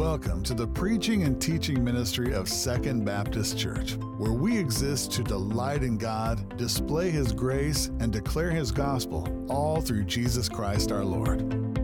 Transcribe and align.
Welcome 0.00 0.42
to 0.44 0.54
the 0.54 0.66
preaching 0.66 1.24
and 1.24 1.38
teaching 1.38 1.84
ministry 1.84 2.32
of 2.32 2.48
Second 2.48 3.04
Baptist 3.04 3.58
Church, 3.58 3.96
where 4.16 4.32
we 4.32 4.56
exist 4.56 5.12
to 5.12 5.22
delight 5.22 5.82
in 5.82 5.98
God, 5.98 6.56
display 6.56 7.10
His 7.10 7.34
grace, 7.34 7.88
and 8.00 8.10
declare 8.10 8.50
His 8.50 8.72
gospel, 8.72 9.28
all 9.50 9.82
through 9.82 10.04
Jesus 10.04 10.48
Christ 10.48 10.90
our 10.90 11.04
Lord. 11.04 11.42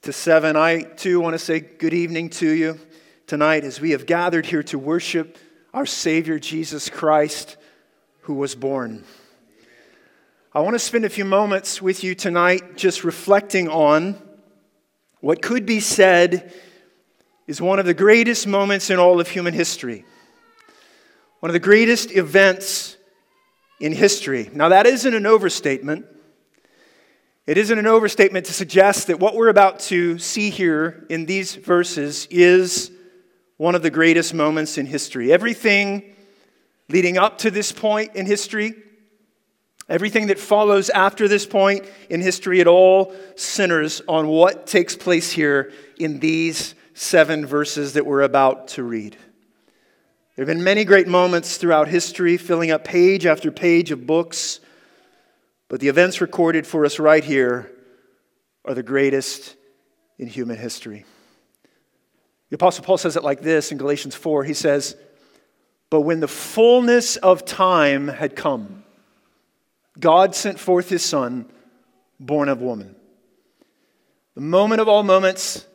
to 0.00 0.11
7. 0.11 0.56
I, 0.56 0.84
too, 0.84 1.20
want 1.20 1.34
to 1.34 1.39
say 1.39 1.61
good 1.61 1.92
evening 1.92 2.30
to 2.30 2.48
you 2.48 2.80
tonight 3.26 3.64
as 3.64 3.80
we 3.80 3.90
have 3.90 4.06
gathered 4.06 4.46
here 4.46 4.62
to 4.64 4.78
worship 4.78 5.38
our 5.72 5.86
Savior 5.86 6.38
Jesus 6.38 6.88
Christ 6.88 7.56
who 8.22 8.34
was 8.34 8.54
born. 8.54 9.04
I 10.54 10.60
want 10.60 10.74
to 10.74 10.78
spend 10.78 11.04
a 11.04 11.10
few 11.10 11.24
moments 11.24 11.80
with 11.80 12.04
you 12.04 12.14
tonight 12.14 12.76
just 12.76 13.04
reflecting 13.04 13.68
on 13.68 14.20
what 15.20 15.40
could 15.40 15.64
be 15.64 15.80
said 15.80 16.52
is 17.46 17.60
one 17.60 17.78
of 17.78 17.86
the 17.86 17.94
greatest 17.94 18.46
moments 18.46 18.90
in 18.90 18.98
all 18.98 19.20
of 19.20 19.28
human 19.28 19.54
history, 19.54 20.04
one 21.40 21.48
of 21.48 21.54
the 21.54 21.60
greatest 21.60 22.12
events 22.12 22.96
in 23.80 23.92
history. 23.92 24.50
Now, 24.52 24.68
that 24.68 24.86
isn't 24.86 25.14
an 25.14 25.26
overstatement. 25.26 26.06
It 27.46 27.56
isn't 27.56 27.78
an 27.78 27.86
overstatement 27.86 28.46
to 28.46 28.52
suggest 28.52 29.08
that 29.08 29.18
what 29.18 29.34
we're 29.34 29.48
about 29.48 29.80
to 29.80 30.18
see 30.18 30.50
here 30.50 31.06
in 31.08 31.26
these 31.26 31.54
verses 31.54 32.28
is 32.30 32.92
one 33.62 33.77
of 33.77 33.82
the 33.82 33.91
greatest 33.91 34.34
moments 34.34 34.77
in 34.77 34.86
history. 34.86 35.32
Everything 35.32 36.16
leading 36.88 37.16
up 37.16 37.38
to 37.38 37.48
this 37.48 37.70
point 37.70 38.16
in 38.16 38.27
history, 38.27 38.74
everything 39.88 40.27
that 40.27 40.38
follows 40.41 40.91
after 40.91 41.28
this 41.28 41.46
point 41.46 41.86
in 42.10 42.20
history, 42.20 42.58
it 42.58 42.66
all 42.66 43.14
centers 43.36 44.02
on 44.08 44.27
what 44.27 44.66
takes 44.66 44.96
place 44.96 45.30
here 45.30 45.70
in 45.96 46.18
these 46.18 46.74
seven 46.94 47.46
verses 47.46 47.92
that 47.92 48.05
we're 48.05 48.22
about 48.22 48.66
to 48.66 48.83
read. 48.83 49.12
There 50.34 50.44
have 50.44 50.48
been 50.48 50.64
many 50.64 50.84
great 50.84 51.06
moments 51.06 51.56
throughout 51.56 51.86
history, 51.86 52.38
filling 52.38 52.72
up 52.72 52.83
page 52.83 53.27
after 53.27 53.52
page 53.52 53.92
of 53.92 54.08
books, 54.08 54.58
but 55.68 55.78
the 55.78 55.86
events 55.86 56.20
recorded 56.20 56.66
for 56.66 56.84
us 56.84 56.98
right 56.98 57.22
here 57.22 57.70
are 58.64 58.74
the 58.74 58.83
greatest 58.83 59.55
in 60.18 60.27
human 60.27 60.56
history. 60.56 61.05
The 62.52 62.57
Apostle 62.57 62.85
Paul 62.85 62.98
says 62.98 63.17
it 63.17 63.24
like 63.24 63.40
this 63.40 63.73
in 63.73 63.79
Galatians 63.79 64.14
4. 64.14 64.45
He 64.45 64.52
says, 64.52 64.95
But 65.89 66.02
when 66.02 66.20
the 66.20 66.29
fullness 66.29 67.17
of 67.17 67.46
time 67.46 68.08
had 68.08 68.36
come, 68.36 68.85
God 69.98 70.35
sent 70.35 70.61
forth 70.61 70.91
his 70.91 71.02
Son, 71.02 71.46
born 72.20 72.51
of 72.51 72.61
woman. 72.61 72.95
The 74.35 74.42
moment 74.42 74.83
of 74.83 74.89
all 74.89 75.02
moments, 75.02 75.67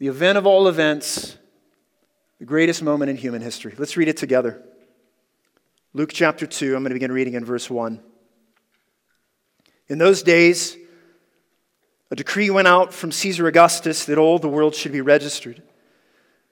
the 0.00 0.08
event 0.08 0.36
of 0.36 0.48
all 0.48 0.66
events, 0.66 1.38
the 2.40 2.44
greatest 2.44 2.82
moment 2.82 3.08
in 3.08 3.16
human 3.16 3.40
history. 3.40 3.76
Let's 3.78 3.96
read 3.96 4.08
it 4.08 4.16
together. 4.16 4.60
Luke 5.94 6.10
chapter 6.12 6.44
2, 6.44 6.74
I'm 6.74 6.82
going 6.82 6.90
to 6.90 6.96
begin 6.96 7.12
reading 7.12 7.34
in 7.34 7.44
verse 7.44 7.70
1. 7.70 8.00
In 9.86 9.98
those 9.98 10.24
days, 10.24 10.76
a 12.10 12.16
decree 12.16 12.50
went 12.50 12.66
out 12.66 12.92
from 12.92 13.12
Caesar 13.12 13.46
Augustus 13.46 14.06
that 14.06 14.18
all 14.18 14.40
the 14.40 14.48
world 14.48 14.74
should 14.74 14.90
be 14.90 15.00
registered. 15.00 15.62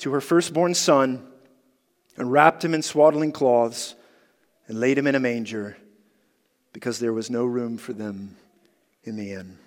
to 0.00 0.12
her 0.12 0.20
firstborn 0.20 0.74
son 0.74 1.26
and 2.16 2.32
wrapped 2.32 2.64
him 2.64 2.74
in 2.74 2.82
swaddling 2.82 3.32
cloths 3.32 3.94
and 4.66 4.80
laid 4.80 4.98
him 4.98 5.06
in 5.06 5.14
a 5.14 5.20
manger 5.20 5.76
because 6.72 6.98
there 6.98 7.12
was 7.12 7.30
no 7.30 7.44
room 7.44 7.76
for 7.76 7.92
them 7.92 8.36
in 9.04 9.16
the 9.16 9.32
inn. 9.32 9.58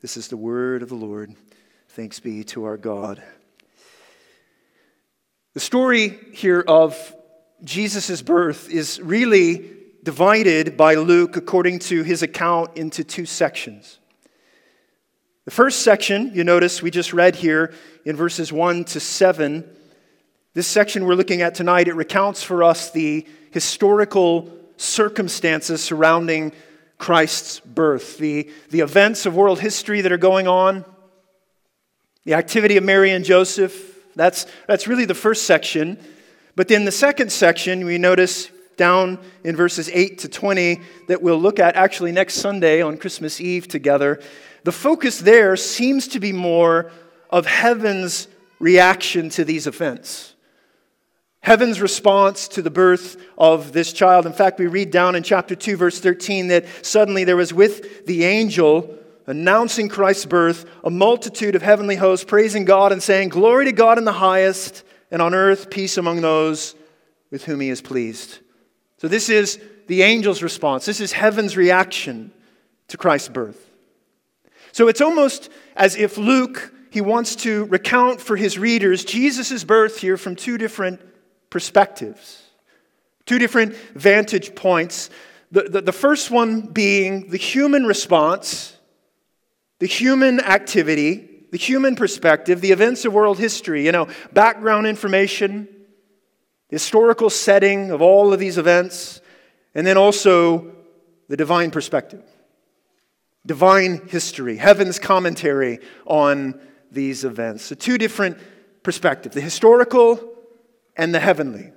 This 0.00 0.16
is 0.16 0.28
the 0.28 0.36
word 0.36 0.82
of 0.82 0.88
the 0.88 0.94
Lord. 0.94 1.34
Thanks 1.90 2.20
be 2.20 2.44
to 2.44 2.64
our 2.64 2.76
God. 2.76 3.22
The 5.52 5.60
story 5.60 6.18
here 6.32 6.64
of 6.66 7.14
Jesus' 7.62 8.22
birth 8.22 8.70
is 8.70 9.00
really 9.00 9.70
divided 10.02 10.76
by 10.76 10.94
Luke, 10.94 11.36
according 11.36 11.78
to 11.80 12.02
his 12.02 12.22
account, 12.22 12.76
into 12.76 13.04
two 13.04 13.24
sections. 13.26 13.98
The 15.44 15.50
first 15.50 15.82
section, 15.82 16.30
you 16.34 16.42
notice 16.42 16.80
we 16.80 16.90
just 16.90 17.12
read 17.12 17.36
here 17.36 17.74
in 18.06 18.16
verses 18.16 18.50
1 18.50 18.84
to 18.84 19.00
7. 19.00 19.62
This 20.54 20.66
section 20.66 21.04
we're 21.04 21.16
looking 21.16 21.42
at 21.42 21.54
tonight, 21.54 21.86
it 21.86 21.94
recounts 21.94 22.42
for 22.42 22.62
us 22.62 22.90
the 22.90 23.26
historical 23.50 24.50
circumstances 24.78 25.84
surrounding 25.84 26.52
Christ's 26.96 27.60
birth, 27.60 28.16
the, 28.16 28.50
the 28.70 28.80
events 28.80 29.26
of 29.26 29.36
world 29.36 29.60
history 29.60 30.00
that 30.00 30.12
are 30.12 30.16
going 30.16 30.48
on, 30.48 30.82
the 32.24 32.32
activity 32.32 32.78
of 32.78 32.84
Mary 32.84 33.10
and 33.10 33.22
Joseph. 33.22 33.98
That's, 34.16 34.46
that's 34.66 34.88
really 34.88 35.04
the 35.04 35.12
first 35.12 35.44
section. 35.44 36.02
But 36.56 36.68
then 36.68 36.86
the 36.86 36.92
second 36.92 37.30
section, 37.30 37.84
we 37.84 37.98
notice 37.98 38.48
down 38.78 39.18
in 39.44 39.56
verses 39.56 39.90
8 39.92 40.20
to 40.20 40.28
20 40.28 40.80
that 41.08 41.20
we'll 41.20 41.38
look 41.38 41.58
at 41.58 41.76
actually 41.76 42.12
next 42.12 42.36
Sunday 42.36 42.80
on 42.80 42.96
Christmas 42.96 43.42
Eve 43.42 43.68
together. 43.68 44.22
The 44.64 44.72
focus 44.72 45.18
there 45.18 45.56
seems 45.56 46.08
to 46.08 46.20
be 46.20 46.32
more 46.32 46.90
of 47.30 47.46
heaven's 47.46 48.28
reaction 48.58 49.28
to 49.30 49.44
these 49.44 49.66
events. 49.66 50.34
Heaven's 51.40 51.80
response 51.80 52.48
to 52.48 52.62
the 52.62 52.70
birth 52.70 53.18
of 53.36 53.72
this 53.72 53.92
child. 53.92 54.24
In 54.24 54.32
fact, 54.32 54.58
we 54.58 54.66
read 54.66 54.90
down 54.90 55.14
in 55.14 55.22
chapter 55.22 55.54
2, 55.54 55.76
verse 55.76 56.00
13, 56.00 56.48
that 56.48 56.64
suddenly 56.80 57.24
there 57.24 57.36
was 57.36 57.52
with 57.52 58.06
the 58.06 58.24
angel 58.24 58.98
announcing 59.26 59.88
Christ's 59.88 60.24
birth 60.24 60.64
a 60.82 60.90
multitude 60.90 61.54
of 61.54 61.60
heavenly 61.60 61.96
hosts 61.96 62.24
praising 62.24 62.64
God 62.64 62.92
and 62.92 63.02
saying, 63.02 63.28
Glory 63.28 63.66
to 63.66 63.72
God 63.72 63.98
in 63.98 64.04
the 64.04 64.12
highest, 64.12 64.84
and 65.10 65.20
on 65.20 65.34
earth 65.34 65.68
peace 65.68 65.98
among 65.98 66.22
those 66.22 66.74
with 67.30 67.44
whom 67.44 67.60
he 67.60 67.68
is 67.68 67.82
pleased. 67.82 68.38
So, 68.96 69.08
this 69.08 69.28
is 69.28 69.60
the 69.86 70.02
angel's 70.02 70.42
response. 70.42 70.86
This 70.86 71.00
is 71.00 71.12
heaven's 71.12 71.58
reaction 71.58 72.32
to 72.88 72.96
Christ's 72.96 73.28
birth. 73.28 73.73
So, 74.74 74.88
it's 74.88 75.00
almost 75.00 75.50
as 75.76 75.94
if 75.94 76.18
Luke 76.18 76.74
he 76.90 77.00
wants 77.00 77.36
to 77.36 77.66
recount 77.66 78.20
for 78.20 78.34
his 78.34 78.58
readers 78.58 79.04
Jesus' 79.04 79.62
birth 79.62 80.00
here 80.00 80.16
from 80.16 80.34
two 80.34 80.58
different 80.58 81.00
perspectives, 81.48 82.42
two 83.24 83.38
different 83.38 83.76
vantage 83.94 84.56
points. 84.56 85.10
The, 85.52 85.62
the, 85.62 85.80
the, 85.80 85.92
first 85.92 86.32
one 86.32 86.62
being 86.62 87.30
the 87.30 87.36
human 87.36 87.86
response, 87.86 88.76
the 89.78 89.86
human 89.86 90.40
activity, 90.40 91.46
the 91.52 91.56
human 91.56 91.94
perspective, 91.94 92.60
the 92.60 92.72
events 92.72 93.04
of 93.04 93.12
world 93.12 93.38
history, 93.38 93.86
you 93.86 93.92
know, 93.92 94.08
background 94.32 94.88
information, 94.88 95.68
the 96.70 96.74
historical 96.74 97.30
setting 97.30 97.92
of 97.92 98.02
all 98.02 98.32
of 98.32 98.40
these 98.40 98.58
events, 98.58 99.20
and 99.72 99.86
then 99.86 99.96
also 99.96 100.74
the 101.28 101.36
divine 101.36 101.70
perspective. 101.70 102.24
Divine 103.46 104.08
history, 104.08 104.56
heaven's 104.56 104.98
commentary 104.98 105.80
on 106.06 106.60
these 106.90 107.24
events. 107.24 107.64
So, 107.64 107.74
two 107.74 107.98
different 107.98 108.38
perspectives 108.82 109.34
the 109.34 109.40
historical 109.40 110.32
and 110.96 111.14
the 111.14 111.20
heavenly. 111.20 111.72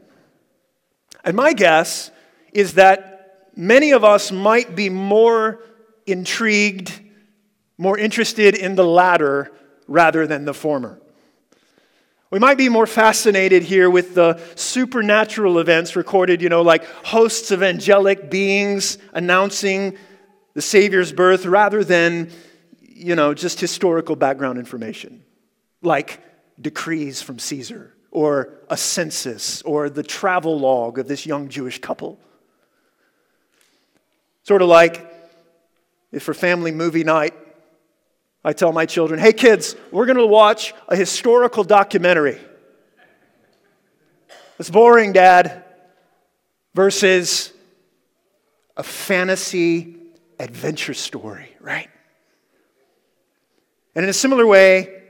And 1.23 1.35
my 1.35 1.53
guess 1.53 2.11
is 2.53 2.75
that 2.75 3.49
many 3.55 3.91
of 3.91 4.03
us 4.03 4.31
might 4.31 4.75
be 4.75 4.89
more 4.89 5.59
intrigued, 6.05 6.99
more 7.77 7.97
interested 7.97 8.55
in 8.55 8.75
the 8.75 8.85
latter 8.85 9.51
rather 9.87 10.27
than 10.27 10.45
the 10.45 10.53
former. 10.53 11.01
We 12.29 12.39
might 12.39 12.57
be 12.57 12.67
more 12.67 12.87
fascinated 12.87 13.63
here 13.63 13.89
with 13.89 14.13
the 14.13 14.41
supernatural 14.55 15.59
events 15.59 15.95
recorded, 15.95 16.41
you 16.41 16.49
know, 16.49 16.61
like 16.61 16.83
hosts 17.05 17.51
of 17.51 17.63
angelic 17.63 18.29
beings 18.29 18.97
announcing 19.13 19.97
the 20.57 20.63
Savior's 20.63 21.13
birth 21.13 21.45
rather 21.45 21.83
than, 21.83 22.31
you 22.81 23.15
know, 23.15 23.35
just 23.35 23.59
historical 23.59 24.15
background 24.15 24.57
information, 24.57 25.23
like 25.83 26.19
decrees 26.59 27.21
from 27.21 27.37
Caesar 27.37 27.93
or 28.09 28.53
a 28.67 28.75
census 28.75 29.61
or 29.61 29.87
the 29.87 30.01
travel 30.01 30.59
log 30.59 30.97
of 30.97 31.07
this 31.07 31.27
young 31.27 31.47
Jewish 31.47 31.79
couple. 31.79 32.19
Sort 34.41 34.63
of 34.63 34.67
like 34.67 35.05
if 36.11 36.23
for 36.23 36.33
family 36.33 36.71
movie 36.71 37.03
night, 37.03 37.35
I 38.43 38.51
tell 38.53 38.71
my 38.71 38.87
children, 38.87 39.19
hey 39.19 39.33
kids, 39.33 39.75
we're 39.91 40.07
going 40.07 40.17
to 40.17 40.25
watch 40.25 40.73
a 40.87 40.95
historical 40.95 41.65
documentary. 41.65 42.41
It's 44.57 44.71
boring, 44.71 45.13
Dad, 45.13 45.65
versus 46.73 47.53
a 48.75 48.81
fantasy 48.81 49.97
adventure 50.39 50.93
story, 50.93 51.55
right? 51.59 51.89
And 53.95 54.03
in 54.03 54.09
a 54.09 54.13
similar 54.13 54.45
way, 54.45 55.01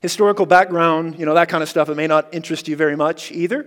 historical 0.00 0.46
background, 0.46 1.18
you 1.18 1.26
know, 1.26 1.34
that 1.34 1.48
kind 1.48 1.62
of 1.62 1.68
stuff, 1.68 1.88
it 1.88 1.96
may 1.96 2.06
not 2.06 2.32
interest 2.32 2.68
you 2.68 2.76
very 2.76 2.96
much 2.96 3.32
either. 3.32 3.66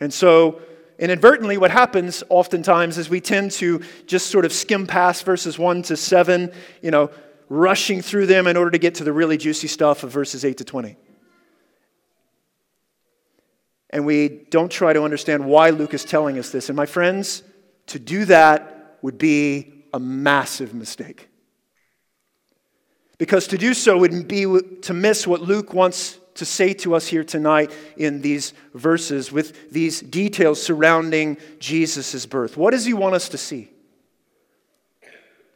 And 0.00 0.12
so, 0.12 0.60
inadvertently, 0.98 1.58
what 1.58 1.70
happens 1.70 2.22
oftentimes 2.28 2.98
is 2.98 3.08
we 3.08 3.20
tend 3.20 3.50
to 3.52 3.82
just 4.06 4.28
sort 4.28 4.44
of 4.44 4.52
skim 4.52 4.86
past 4.86 5.24
verses 5.24 5.58
1 5.58 5.82
to 5.82 5.96
7, 5.96 6.52
you 6.82 6.90
know, 6.90 7.10
rushing 7.48 8.00
through 8.00 8.26
them 8.26 8.46
in 8.46 8.56
order 8.56 8.70
to 8.70 8.78
get 8.78 8.96
to 8.96 9.04
the 9.04 9.12
really 9.12 9.36
juicy 9.36 9.66
stuff 9.66 10.04
of 10.04 10.10
verses 10.10 10.44
8 10.44 10.58
to 10.58 10.64
20. 10.64 10.96
And 13.90 14.06
we 14.06 14.46
don't 14.50 14.70
try 14.70 14.92
to 14.92 15.02
understand 15.02 15.44
why 15.44 15.70
Luke 15.70 15.94
is 15.94 16.04
telling 16.04 16.38
us 16.38 16.50
this. 16.50 16.68
And 16.68 16.76
my 16.76 16.86
friends, 16.86 17.42
to 17.86 17.98
do 17.98 18.24
that 18.24 18.98
would 19.02 19.18
be 19.18 19.73
a 19.94 19.98
massive 19.98 20.74
mistake. 20.74 21.28
Because 23.16 23.46
to 23.48 23.56
do 23.56 23.72
so 23.72 23.96
would 23.96 24.28
be 24.28 24.44
to 24.82 24.92
miss 24.92 25.26
what 25.26 25.40
Luke 25.40 25.72
wants 25.72 26.18
to 26.34 26.44
say 26.44 26.74
to 26.74 26.94
us 26.94 27.06
here 27.06 27.22
tonight 27.22 27.70
in 27.96 28.20
these 28.20 28.52
verses 28.74 29.30
with 29.30 29.70
these 29.70 30.00
details 30.00 30.60
surrounding 30.60 31.38
Jesus' 31.60 32.26
birth. 32.26 32.56
What 32.56 32.72
does 32.72 32.84
he 32.84 32.92
want 32.92 33.14
us 33.14 33.28
to 33.30 33.38
see? 33.38 33.70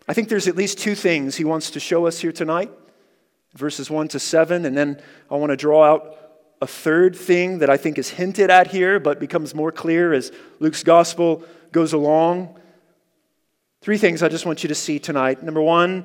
I 0.06 0.14
think 0.14 0.29
there's 0.29 0.49
at 0.49 0.56
least 0.56 0.79
two 0.79 0.94
things 0.94 1.37
he 1.37 1.44
wants 1.44 1.73
to 1.73 1.81
show 1.81 2.06
us 2.06 2.20
here 2.20 2.32
tonight 2.32 2.70
verses 3.55 3.90
1 3.90 4.08
to 4.08 4.20
7. 4.20 4.64
And 4.64 4.76
then 4.76 5.00
I 5.31 5.35
want 5.35 5.50
to 5.50 5.56
draw 5.56 5.85
out 5.85 6.17
a 6.61 6.67
third 6.67 7.14
thing 7.14 7.58
that 7.58 7.70
I 7.70 7.76
think 7.76 7.99
is 7.99 8.11
hinted 8.11 8.50
at 8.50 8.69
here, 8.69 8.99
but 8.99 9.20
becomes 9.20 9.55
more 9.55 9.73
clear 9.73 10.12
as 10.12 10.32
Luke's 10.61 10.82
gospel 10.82 11.43
goes 11.73 11.93
along. 11.93 12.58
Three 13.88 13.96
things 13.96 14.23
I 14.23 14.29
just 14.29 14.44
want 14.44 14.62
you 14.62 14.69
to 14.69 14.75
see 14.75 14.99
tonight. 14.99 15.43
Number 15.43 15.62
one, 15.62 16.05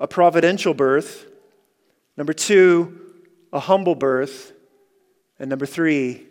a 0.00 0.08
providential 0.08 0.74
birth. 0.74 1.24
Number 2.16 2.32
two, 2.32 2.98
a 3.52 3.60
humble 3.60 3.94
birth. 3.94 4.52
And 5.38 5.48
number 5.48 5.66
three, 5.66 6.26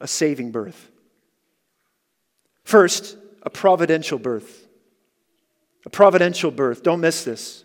a 0.00 0.06
saving 0.06 0.52
birth. 0.52 0.92
First, 2.62 3.16
a 3.42 3.50
providential 3.50 4.20
birth 4.20 4.68
a 5.84 5.90
providential 5.90 6.52
birth. 6.52 6.84
Don't 6.84 7.00
miss 7.00 7.24
this. 7.24 7.64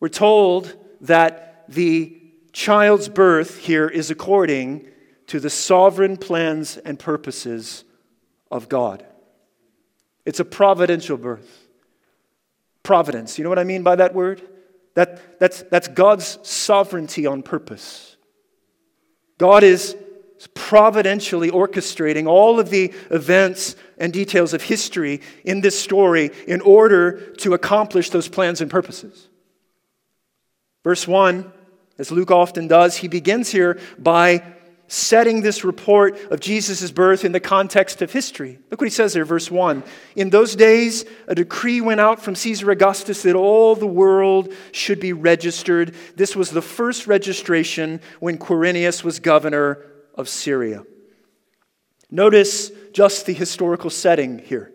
We're 0.00 0.08
told 0.08 0.76
that 1.02 1.66
the 1.68 2.20
child's 2.52 3.08
birth 3.08 3.58
here 3.58 3.86
is 3.86 4.10
according 4.10 4.88
to 5.28 5.38
the 5.38 5.50
sovereign 5.50 6.16
plans 6.16 6.78
and 6.78 6.98
purposes 6.98 7.84
of 8.50 8.68
God. 8.68 9.06
It's 10.24 10.40
a 10.40 10.44
providential 10.44 11.16
birth. 11.16 11.66
Providence, 12.82 13.38
you 13.38 13.44
know 13.44 13.50
what 13.50 13.58
I 13.58 13.64
mean 13.64 13.82
by 13.82 13.96
that 13.96 14.14
word? 14.14 14.42
That, 14.94 15.38
that's, 15.38 15.62
that's 15.62 15.88
God's 15.88 16.38
sovereignty 16.42 17.26
on 17.26 17.42
purpose. 17.42 18.16
God 19.38 19.62
is 19.62 19.96
providentially 20.54 21.50
orchestrating 21.50 22.26
all 22.26 22.58
of 22.58 22.70
the 22.70 22.92
events 23.10 23.76
and 23.98 24.12
details 24.12 24.52
of 24.52 24.62
history 24.62 25.20
in 25.44 25.60
this 25.60 25.78
story 25.78 26.30
in 26.46 26.60
order 26.60 27.32
to 27.36 27.54
accomplish 27.54 28.10
those 28.10 28.28
plans 28.28 28.60
and 28.60 28.70
purposes. 28.70 29.28
Verse 30.82 31.06
1, 31.06 31.50
as 31.98 32.10
Luke 32.10 32.30
often 32.30 32.66
does, 32.66 32.96
he 32.96 33.08
begins 33.08 33.50
here 33.50 33.78
by 33.98 34.42
setting 34.92 35.40
this 35.40 35.64
report 35.64 36.20
of 36.30 36.38
Jesus' 36.38 36.90
birth 36.90 37.24
in 37.24 37.32
the 37.32 37.40
context 37.40 38.02
of 38.02 38.12
history. 38.12 38.58
Look 38.70 38.82
what 38.82 38.86
he 38.86 38.94
says 38.94 39.14
there, 39.14 39.24
verse 39.24 39.50
1. 39.50 39.82
In 40.16 40.28
those 40.28 40.54
days, 40.54 41.06
a 41.26 41.34
decree 41.34 41.80
went 41.80 41.98
out 41.98 42.20
from 42.20 42.34
Caesar 42.34 42.70
Augustus 42.70 43.22
that 43.22 43.34
all 43.34 43.74
the 43.74 43.86
world 43.86 44.52
should 44.70 45.00
be 45.00 45.14
registered. 45.14 45.94
This 46.16 46.36
was 46.36 46.50
the 46.50 46.60
first 46.60 47.06
registration 47.06 48.02
when 48.20 48.36
Quirinius 48.36 49.02
was 49.02 49.18
governor 49.18 49.82
of 50.14 50.28
Syria. 50.28 50.84
Notice 52.10 52.70
just 52.92 53.24
the 53.24 53.32
historical 53.32 53.88
setting 53.88 54.40
here. 54.40 54.74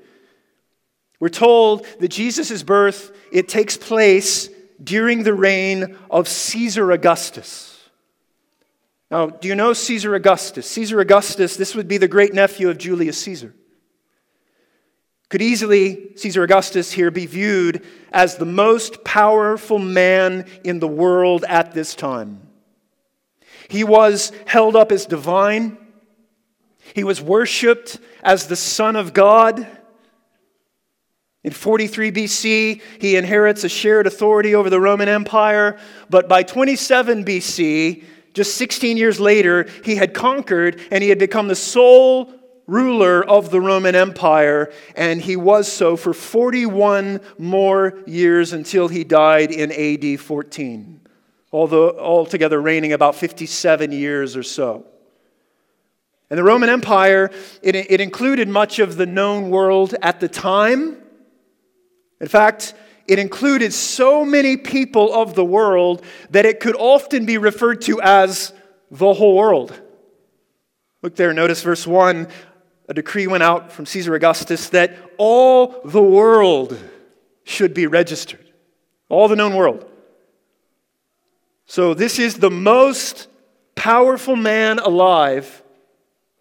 We're 1.20 1.30
told 1.30 1.86
that 2.00 2.08
Jesus' 2.08 2.64
birth, 2.64 3.16
it 3.32 3.48
takes 3.48 3.78
place 3.78 4.50
during 4.84 5.22
the 5.22 5.36
reign 5.36 5.96
of 6.10 6.28
Caesar 6.28 6.92
Augustus. 6.92 7.77
Now, 9.10 9.28
do 9.28 9.48
you 9.48 9.56
know 9.56 9.74
Caesar 9.74 10.16
Augustus? 10.16 10.70
Caesar 10.70 11.00
Augustus, 11.00 11.56
this 11.56 11.76
would 11.76 11.88
be 11.88 11.98
the 11.98 12.08
great 12.08 12.34
nephew 12.34 12.70
of 12.70 12.78
Julius 12.78 13.18
Caesar. 13.22 13.54
Could 15.30 15.42
easily, 15.42 16.16
Caesar 16.16 16.44
Augustus 16.44 16.92
here, 16.92 17.12
be 17.12 17.26
viewed 17.26 17.86
as 18.12 18.36
the 18.36 18.46
most 18.46 19.04
powerful 19.04 19.80
man 19.80 20.46
in 20.64 20.80
the 20.80 20.88
world 20.88 21.44
at 21.48 21.74
this 21.74 21.96
time. 21.96 22.48
He 23.70 23.84
was 23.84 24.32
held 24.46 24.76
up 24.76 24.92
as 24.92 25.06
divine. 25.06 25.78
He 26.96 27.04
was 27.04 27.22
worshiped 27.22 28.00
as 28.24 28.48
the 28.48 28.56
Son 28.56 28.96
of 28.96 29.14
God. 29.14 29.68
In 31.44 31.52
43 31.52 32.12
BC, 32.12 32.82
he 33.00 33.16
inherits 33.16 33.64
a 33.64 33.70
shared 33.70 34.08
authority 34.08 34.56
over 34.56 34.70
the 34.70 34.80
Roman 34.80 35.10
Empire. 35.10 35.78
But 36.10 36.30
by 36.30 36.44
27 36.44 37.26
BC, 37.26 38.04
just 38.38 38.56
16 38.56 38.96
years 38.98 39.20
later, 39.20 39.68
he 39.84 39.96
had 39.96 40.14
conquered 40.14 40.80
and 40.92 41.04
he 41.04 41.10
had 41.10 41.20
become 41.20 41.48
the 41.48 41.56
sole 41.56 42.32
ruler 42.68 43.24
of 43.24 43.50
the 43.50 43.60
Roman 43.60 43.96
Empire. 43.96 44.72
And 44.96 45.22
he 45.22 45.36
was 45.36 45.72
so 45.72 45.98
for 45.98 46.14
41 46.14 47.20
more 47.38 48.00
years 48.06 48.54
until 48.54 48.88
he 48.88 49.04
died 49.04 49.52
in 49.52 49.72
AD 49.72 50.20
14 50.20 51.02
although 51.52 51.98
altogether 51.98 52.62
reigning 52.62 52.94
about 52.94 53.16
57 53.16 53.92
years 53.92 54.36
or 54.36 54.44
so. 54.44 54.86
And 56.30 56.38
the 56.38 56.44
Roman 56.44 56.70
Empire, 56.70 57.32
it, 57.62 57.76
it 57.76 58.02
included 58.02 58.50
much 58.50 58.80
of 58.80 58.98
the 58.98 59.06
known 59.06 59.50
world 59.50 59.96
at 60.02 60.20
the 60.20 60.28
time. 60.28 60.98
In 62.20 62.28
fact, 62.28 62.74
it 63.08 63.20
included 63.20 63.74
so 63.74 64.26
many 64.26 64.58
people 64.58 65.14
of 65.14 65.34
the 65.34 65.46
world 65.46 66.04
that 66.30 66.46
it 66.46 66.60
could 66.60 66.76
often 66.76 67.26
be 67.26 67.38
referred 67.38 67.82
to 67.84 68.02
as 68.02 68.54
the 68.92 69.14
whole 69.14 69.36
world. 69.36 69.80
Look 71.02 71.16
there, 71.16 71.34
notice 71.34 71.62
verse 71.62 71.88
1. 71.88 72.28
A 72.90 72.94
decree 72.94 73.28
went 73.28 73.44
out 73.44 73.72
from 73.72 73.86
Caesar 73.86 74.16
Augustus 74.16 74.70
that 74.70 74.98
all 75.18 75.82
the 75.84 76.02
world 76.02 76.78
should 77.44 77.74
be 77.74 77.88
registered. 77.88 78.46
All 79.10 79.28
the 79.28 79.36
known 79.36 79.56
world. 79.56 79.90
So, 81.66 81.94
this 81.94 82.18
is 82.18 82.40
the 82.40 82.50
most 82.50 83.28
powerful 83.76 84.36
man 84.36 84.80
alive 84.80 85.64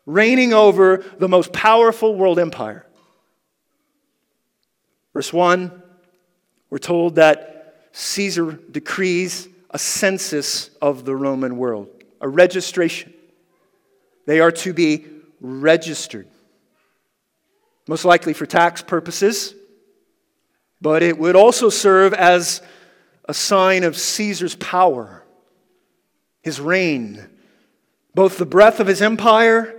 reigning 0.06 0.52
over 0.52 1.04
the 1.18 1.28
most 1.28 1.52
powerful 1.52 2.14
world 2.14 2.38
empire. 2.38 2.86
Verse 5.12 5.32
1, 5.32 5.82
we're 6.70 6.78
told 6.78 7.16
that 7.16 7.88
Caesar 7.92 8.52
decrees 8.52 9.48
a 9.70 9.78
census 9.78 10.70
of 10.80 11.04
the 11.04 11.14
Roman 11.14 11.56
world, 11.56 11.88
a 12.20 12.28
registration. 12.28 13.12
They 14.26 14.40
are 14.40 14.52
to 14.52 14.72
be 14.72 15.06
registered, 15.40 16.28
most 17.86 18.04
likely 18.04 18.32
for 18.32 18.46
tax 18.46 18.82
purposes, 18.82 19.54
but 20.80 21.02
it 21.02 21.18
would 21.18 21.36
also 21.36 21.68
serve 21.68 22.12
as 22.14 22.62
a 23.28 23.34
sign 23.34 23.84
of 23.84 23.96
Caesar's 23.96 24.54
power, 24.56 25.24
his 26.42 26.60
reign, 26.60 27.28
both 28.14 28.38
the 28.38 28.46
breadth 28.46 28.80
of 28.80 28.86
his 28.86 29.02
empire 29.02 29.74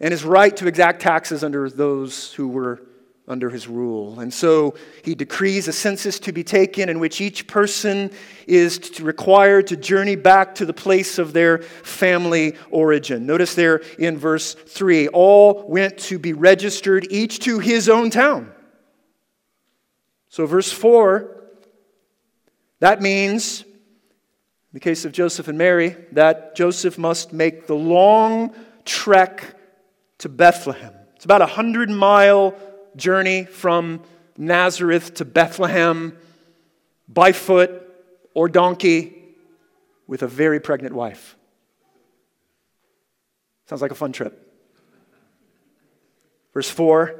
and 0.00 0.10
his 0.10 0.24
right 0.24 0.56
to 0.56 0.66
exact 0.66 1.00
taxes 1.00 1.44
under 1.44 1.70
those 1.70 2.32
who 2.34 2.48
were 2.48 2.82
under 3.28 3.50
his 3.50 3.68
rule. 3.68 4.18
And 4.18 4.34
so 4.34 4.74
he 5.04 5.14
decrees 5.14 5.68
a 5.68 5.72
census 5.72 6.18
to 6.20 6.32
be 6.32 6.42
taken 6.42 6.88
in 6.88 6.98
which 6.98 7.20
each 7.20 7.46
person 7.46 8.10
is 8.48 9.00
required 9.00 9.68
to 9.68 9.76
journey 9.76 10.16
back 10.16 10.56
to 10.56 10.66
the 10.66 10.72
place 10.72 11.18
of 11.18 11.32
their 11.32 11.58
family 11.58 12.56
origin. 12.70 13.24
Notice 13.24 13.54
there 13.54 13.76
in 13.98 14.18
verse 14.18 14.54
3 14.54 15.08
all 15.08 15.64
went 15.68 15.98
to 15.98 16.18
be 16.18 16.32
registered, 16.32 17.06
each 17.10 17.38
to 17.40 17.60
his 17.60 17.88
own 17.88 18.10
town. 18.10 18.52
So, 20.28 20.46
verse 20.46 20.72
4, 20.72 21.28
that 22.80 23.00
means, 23.00 23.62
in 23.62 23.68
the 24.72 24.80
case 24.80 25.04
of 25.04 25.12
Joseph 25.12 25.46
and 25.46 25.58
Mary, 25.58 25.96
that 26.12 26.56
Joseph 26.56 26.98
must 26.98 27.32
make 27.32 27.66
the 27.66 27.76
long 27.76 28.52
trek 28.84 29.56
to 30.18 30.28
Bethlehem. 30.28 30.94
It's 31.14 31.24
about 31.24 31.42
a 31.42 31.46
hundred 31.46 31.88
mile 31.88 32.56
journey 32.96 33.44
from 33.44 34.02
Nazareth 34.36 35.14
to 35.14 35.24
Bethlehem 35.24 36.16
by 37.08 37.32
foot 37.32 37.70
or 38.34 38.48
donkey 38.48 39.22
with 40.06 40.22
a 40.22 40.28
very 40.28 40.60
pregnant 40.60 40.94
wife. 40.94 41.36
Sounds 43.66 43.82
like 43.82 43.90
a 43.90 43.96
fun 43.96 44.12
trip. 44.12 44.38
Verse 46.52 46.68
4 46.68 47.14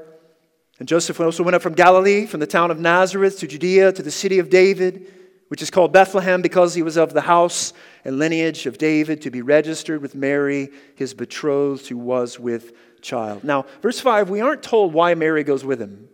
And 0.78 0.88
Joseph 0.88 1.20
also 1.20 1.42
went 1.42 1.54
up 1.54 1.62
from 1.62 1.74
Galilee, 1.74 2.26
from 2.26 2.40
the 2.40 2.46
town 2.46 2.70
of 2.70 2.78
Nazareth 2.78 3.38
to 3.40 3.46
Judea, 3.46 3.92
to 3.92 4.02
the 4.02 4.10
city 4.10 4.38
of 4.38 4.50
David, 4.50 5.10
which 5.48 5.62
is 5.62 5.70
called 5.70 5.92
Bethlehem, 5.92 6.42
because 6.42 6.74
he 6.74 6.82
was 6.82 6.96
of 6.96 7.12
the 7.12 7.22
house 7.22 7.72
and 8.04 8.18
lineage 8.18 8.66
of 8.66 8.78
David, 8.78 9.22
to 9.22 9.30
be 9.30 9.42
registered 9.42 10.02
with 10.02 10.14
Mary, 10.14 10.70
his 10.96 11.14
betrothed, 11.14 11.86
who 11.86 11.96
was 11.96 12.38
with 12.38 12.72
child. 13.02 13.44
Now, 13.44 13.66
verse 13.80 14.00
5, 14.00 14.30
we 14.30 14.40
aren't 14.40 14.62
told 14.62 14.92
why 14.92 15.14
Mary 15.14 15.44
goes 15.44 15.64
with 15.64 15.80
him, 15.80 16.08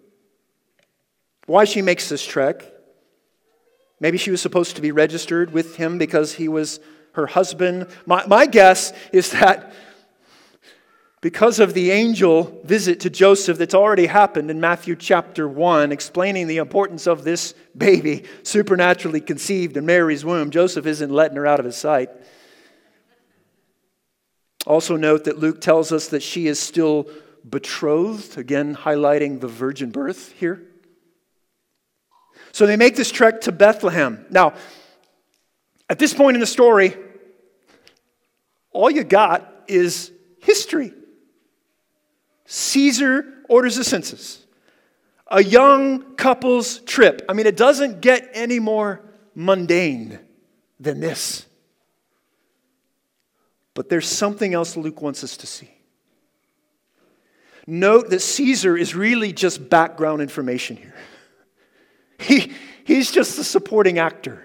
why 1.46 1.64
she 1.64 1.82
makes 1.82 2.08
this 2.08 2.24
trek. 2.24 2.64
Maybe 4.00 4.18
she 4.18 4.30
was 4.30 4.40
supposed 4.40 4.76
to 4.76 4.82
be 4.82 4.92
registered 4.92 5.52
with 5.52 5.76
him 5.76 5.98
because 5.98 6.34
he 6.34 6.48
was 6.48 6.80
her 7.12 7.26
husband. 7.26 7.88
My, 8.06 8.24
my 8.26 8.46
guess 8.46 8.92
is 9.12 9.30
that 9.32 9.72
because 11.20 11.58
of 11.58 11.74
the 11.74 11.90
angel 11.90 12.60
visit 12.62 13.00
to 13.00 13.10
Joseph 13.10 13.58
that's 13.58 13.74
already 13.74 14.06
happened 14.06 14.52
in 14.52 14.60
Matthew 14.60 14.94
chapter 14.94 15.48
1, 15.48 15.90
explaining 15.90 16.46
the 16.46 16.58
importance 16.58 17.08
of 17.08 17.24
this 17.24 17.54
baby 17.76 18.24
supernaturally 18.44 19.20
conceived 19.20 19.76
in 19.76 19.84
Mary's 19.84 20.24
womb, 20.24 20.50
Joseph 20.50 20.86
isn't 20.86 21.10
letting 21.10 21.36
her 21.36 21.46
out 21.46 21.58
of 21.58 21.66
his 21.66 21.76
sight. 21.76 22.10
Also, 24.66 24.96
note 24.96 25.24
that 25.24 25.38
Luke 25.38 25.60
tells 25.60 25.92
us 25.92 26.08
that 26.08 26.22
she 26.22 26.46
is 26.46 26.58
still 26.58 27.08
betrothed, 27.48 28.36
again, 28.36 28.74
highlighting 28.74 29.40
the 29.40 29.48
virgin 29.48 29.90
birth 29.90 30.32
here. 30.32 30.62
So 32.52 32.66
they 32.66 32.76
make 32.76 32.96
this 32.96 33.10
trek 33.10 33.42
to 33.42 33.52
Bethlehem. 33.52 34.26
Now, 34.30 34.54
at 35.88 35.98
this 35.98 36.12
point 36.12 36.36
in 36.36 36.40
the 36.40 36.46
story, 36.46 36.96
all 38.72 38.90
you 38.90 39.04
got 39.04 39.64
is 39.68 40.10
history. 40.40 40.92
Caesar 42.46 43.24
orders 43.48 43.78
a 43.78 43.84
census, 43.84 44.44
a 45.28 45.42
young 45.42 46.14
couple's 46.16 46.78
trip. 46.80 47.24
I 47.28 47.32
mean, 47.32 47.46
it 47.46 47.56
doesn't 47.56 48.00
get 48.00 48.30
any 48.32 48.58
more 48.58 49.02
mundane 49.34 50.18
than 50.80 51.00
this. 51.00 51.46
But 53.78 53.88
there's 53.88 54.08
something 54.08 54.54
else 54.54 54.76
Luke 54.76 55.00
wants 55.00 55.22
us 55.22 55.36
to 55.36 55.46
see. 55.46 55.70
Note 57.64 58.10
that 58.10 58.18
Caesar 58.18 58.76
is 58.76 58.92
really 58.92 59.32
just 59.32 59.70
background 59.70 60.20
information 60.20 60.76
here. 60.76 60.96
He, 62.18 62.52
he's 62.82 63.12
just 63.12 63.36
the 63.36 63.44
supporting 63.44 64.00
actor. 64.00 64.44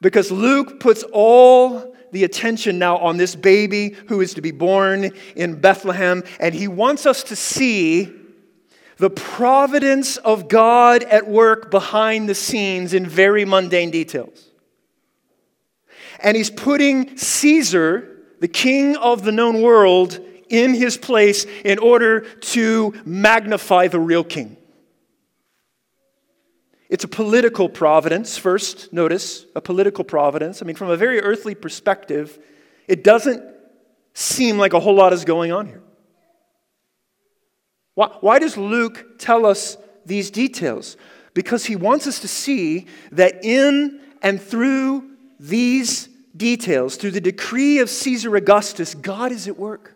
Because 0.00 0.32
Luke 0.32 0.80
puts 0.80 1.04
all 1.12 1.94
the 2.10 2.24
attention 2.24 2.80
now 2.80 2.96
on 2.96 3.18
this 3.18 3.36
baby 3.36 3.90
who 4.08 4.20
is 4.20 4.34
to 4.34 4.40
be 4.40 4.50
born 4.50 5.12
in 5.36 5.60
Bethlehem, 5.60 6.24
and 6.40 6.52
he 6.56 6.66
wants 6.66 7.06
us 7.06 7.22
to 7.22 7.36
see 7.36 8.12
the 8.96 9.10
providence 9.10 10.16
of 10.16 10.48
God 10.48 11.04
at 11.04 11.28
work 11.28 11.70
behind 11.70 12.28
the 12.28 12.34
scenes 12.34 12.94
in 12.94 13.06
very 13.06 13.44
mundane 13.44 13.92
details. 13.92 14.47
And 16.18 16.36
he's 16.36 16.50
putting 16.50 17.16
Caesar, 17.16 18.16
the 18.40 18.48
king 18.48 18.96
of 18.96 19.22
the 19.22 19.32
known 19.32 19.62
world, 19.62 20.20
in 20.48 20.74
his 20.74 20.96
place 20.96 21.44
in 21.64 21.78
order 21.78 22.20
to 22.20 22.94
magnify 23.04 23.88
the 23.88 24.00
real 24.00 24.24
king. 24.24 24.56
It's 26.88 27.04
a 27.04 27.08
political 27.08 27.68
providence, 27.68 28.38
first, 28.38 28.92
notice, 28.92 29.44
a 29.54 29.60
political 29.60 30.04
providence. 30.04 30.62
I 30.62 30.64
mean, 30.64 30.76
from 30.76 30.88
a 30.88 30.96
very 30.96 31.20
earthly 31.20 31.54
perspective, 31.54 32.38
it 32.86 33.04
doesn't 33.04 33.42
seem 34.14 34.56
like 34.56 34.72
a 34.72 34.80
whole 34.80 34.94
lot 34.94 35.12
is 35.12 35.24
going 35.24 35.52
on 35.52 35.66
here. 35.66 35.82
Why, 37.94 38.08
why 38.20 38.38
does 38.38 38.56
Luke 38.56 39.18
tell 39.18 39.44
us 39.44 39.76
these 40.06 40.30
details? 40.30 40.96
Because 41.34 41.66
he 41.66 41.76
wants 41.76 42.06
us 42.06 42.20
to 42.20 42.28
see 42.28 42.86
that 43.12 43.44
in 43.44 44.00
and 44.22 44.40
through 44.40 45.10
these 45.38 46.07
details, 46.38 46.96
through 46.96 47.10
the 47.10 47.20
decree 47.20 47.80
of 47.80 47.90
Caesar 47.90 48.34
Augustus, 48.36 48.94
God 48.94 49.32
is 49.32 49.48
at 49.48 49.58
work. 49.58 49.94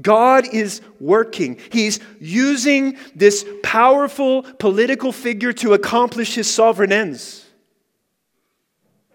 God 0.00 0.46
is 0.52 0.80
working. 1.00 1.58
He's 1.70 1.98
using 2.20 2.98
this 3.14 3.44
powerful 3.62 4.42
political 4.42 5.10
figure 5.10 5.52
to 5.54 5.72
accomplish 5.72 6.34
his 6.34 6.52
sovereign 6.52 6.92
ends. 6.92 7.44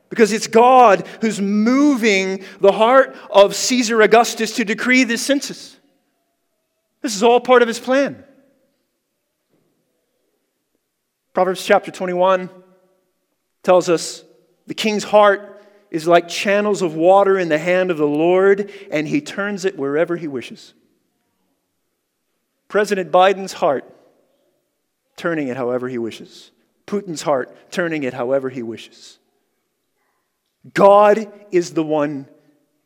Because 0.09 0.31
it's 0.31 0.47
God 0.47 1.07
who's 1.21 1.39
moving 1.39 2.43
the 2.59 2.71
heart 2.71 3.15
of 3.31 3.55
Caesar 3.55 4.01
Augustus 4.01 4.55
to 4.57 4.65
decree 4.65 5.05
this 5.05 5.25
census. 5.25 5.77
This 7.01 7.15
is 7.15 7.23
all 7.23 7.39
part 7.39 7.61
of 7.61 7.67
his 7.67 7.79
plan. 7.79 8.23
Proverbs 11.33 11.65
chapter 11.65 11.91
21 11.91 12.49
tells 13.63 13.89
us 13.89 14.23
the 14.67 14.75
king's 14.75 15.03
heart 15.03 15.52
is 15.93 16.07
like 16.07 16.27
channels 16.27 16.81
of 16.81 16.95
water 16.95 17.37
in 17.37 17.49
the 17.49 17.59
hand 17.59 17.91
of 17.91 17.97
the 17.97 18.07
Lord, 18.07 18.71
and 18.91 19.07
he 19.07 19.21
turns 19.21 19.63
it 19.63 19.77
wherever 19.77 20.17
he 20.17 20.27
wishes. 20.27 20.73
President 22.67 23.11
Biden's 23.11 23.53
heart, 23.53 23.85
turning 25.15 25.49
it 25.49 25.55
however 25.55 25.87
he 25.87 25.99
wishes. 25.99 26.49
Putin's 26.87 27.21
heart, 27.21 27.55
turning 27.71 28.01
it 28.01 28.13
however 28.13 28.49
he 28.49 28.63
wishes. 28.63 29.19
God 30.73 31.31
is 31.51 31.75
the 31.75 31.83
one 31.83 32.27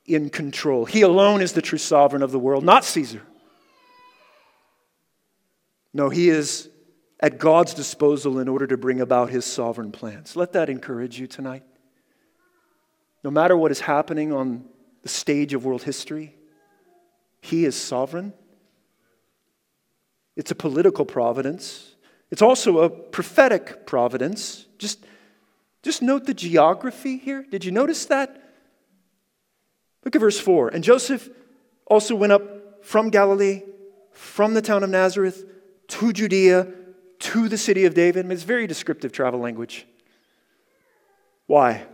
in 0.05 0.29
control. 0.29 0.83
He 0.83 1.01
alone 1.01 1.41
is 1.41 1.53
the 1.53 1.61
true 1.61 1.77
sovereign 1.77 2.21
of 2.21 2.31
the 2.31 2.39
world, 2.39 2.65
not 2.65 2.83
Caesar. 2.83 3.21
No, 5.93 6.09
he 6.09 6.27
is 6.27 6.69
at 7.21 7.37
God's 7.37 7.73
disposal 7.73 8.39
in 8.39 8.49
order 8.49 8.67
to 8.67 8.77
bring 8.77 8.99
about 8.99 9.29
his 9.29 9.45
sovereign 9.45 9.93
plans. 9.93 10.35
Let 10.35 10.51
that 10.53 10.69
encourage 10.69 11.17
you 11.17 11.25
tonight. 11.25 11.63
No 13.23 13.31
matter 13.31 13.57
what 13.57 13.71
is 13.71 13.81
happening 13.81 14.31
on 14.31 14.65
the 15.03 15.09
stage 15.09 15.53
of 15.53 15.65
world 15.65 15.83
history, 15.83 16.35
he 17.41 17.65
is 17.65 17.75
sovereign. 17.75 18.33
It's 20.35 20.51
a 20.51 20.55
political 20.55 21.05
providence. 21.05 21.95
It's 22.29 22.41
also 22.41 22.79
a 22.79 22.89
prophetic 22.89 23.85
providence. 23.85 24.65
Just, 24.77 25.05
just 25.81 26.01
note 26.01 26.25
the 26.25 26.33
geography 26.33 27.17
here. 27.17 27.45
Did 27.49 27.65
you 27.65 27.71
notice 27.71 28.05
that? 28.05 28.43
Look 30.05 30.15
at 30.15 30.21
verse 30.21 30.39
4. 30.39 30.69
And 30.69 30.83
Joseph 30.83 31.29
also 31.85 32.15
went 32.15 32.33
up 32.33 32.85
from 32.85 33.09
Galilee, 33.09 33.63
from 34.11 34.53
the 34.53 34.61
town 34.61 34.83
of 34.83 34.89
Nazareth, 34.89 35.45
to 35.87 36.13
Judea, 36.13 36.67
to 37.19 37.49
the 37.49 37.57
city 37.57 37.85
of 37.85 37.93
David. 37.93 38.25
I 38.25 38.27
mean, 38.27 38.33
it's 38.33 38.43
very 38.43 38.67
descriptive 38.67 39.11
travel 39.11 39.39
language. 39.39 39.87
Why? 41.47 41.85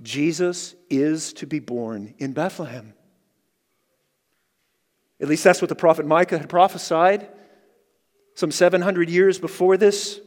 Jesus 0.00 0.74
is 0.88 1.32
to 1.34 1.46
be 1.46 1.58
born 1.58 2.14
in 2.18 2.32
Bethlehem. 2.32 2.94
At 5.20 5.28
least 5.28 5.44
that's 5.44 5.60
what 5.60 5.68
the 5.68 5.74
prophet 5.74 6.06
Micah 6.06 6.38
had 6.38 6.48
prophesied 6.48 7.28
some 8.34 8.50
700 8.50 9.10
years 9.10 9.38
before 9.38 9.76
this. 9.76 10.20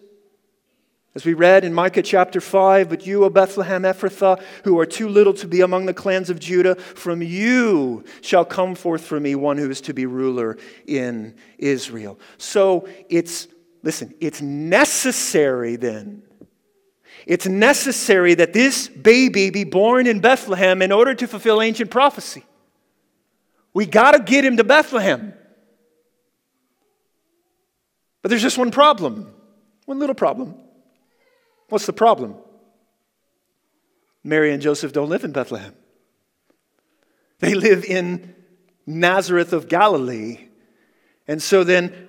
As 1.16 1.26
we 1.26 1.34
read 1.34 1.64
in 1.64 1.74
Micah 1.74 2.02
chapter 2.02 2.42
5, 2.42 2.90
but 2.90 3.08
you, 3.08 3.24
O 3.24 3.30
Bethlehem 3.30 3.84
Ephrathah, 3.84 4.42
who 4.66 4.78
are 4.80 4.86
too 4.86 5.08
little 5.08 5.34
to 5.36 5.48
be 5.48 5.62
among 5.62 5.86
the 5.86 5.94
clans 5.94 6.30
of 6.30 6.40
Judah, 6.40 6.76
from 6.76 7.22
you 7.22 8.04
shall 8.22 8.46
come 8.46 8.76
forth 8.76 9.06
for 9.06 9.20
me 9.20 9.34
one 9.34 9.58
who 9.58 9.70
is 9.70 9.82
to 9.82 9.94
be 9.94 10.06
ruler 10.06 10.58
in 10.86 11.36
Israel. 11.58 12.20
So 12.38 12.88
it's 13.10 13.48
Listen, 13.86 14.16
it's 14.20 14.42
necessary 14.42 15.76
then. 15.76 16.24
It's 17.26 17.48
necessary 17.48 18.36
that 18.36 18.54
this 18.54 18.88
baby 18.88 19.50
be 19.50 19.64
born 19.64 20.06
in 20.06 20.20
Bethlehem 20.20 20.82
in 20.82 20.92
order 20.92 21.16
to 21.16 21.28
fulfill 21.28 21.62
ancient 21.62 21.90
prophecy. 21.90 22.44
We 23.74 23.86
got 23.86 24.12
to 24.12 24.20
get 24.20 24.46
him 24.46 24.58
to 24.58 24.64
Bethlehem. 24.64 25.34
But 28.22 28.30
there's 28.30 28.42
just 28.42 28.58
one 28.58 28.72
problem, 28.72 29.34
one 29.86 30.00
little 30.00 30.16
problem. 30.16 30.56
What's 31.70 31.86
the 31.86 31.94
problem? 31.94 32.36
Mary 34.24 34.52
and 34.52 34.62
Joseph 34.62 34.94
don't 34.94 35.10
live 35.10 35.24
in 35.24 35.32
Bethlehem. 35.32 35.76
They 37.40 37.54
live 37.54 37.84
in 37.86 38.36
Nazareth 38.86 39.54
of 39.54 39.68
Galilee. 39.68 40.48
And 41.28 41.42
so 41.42 41.64
then, 41.64 42.08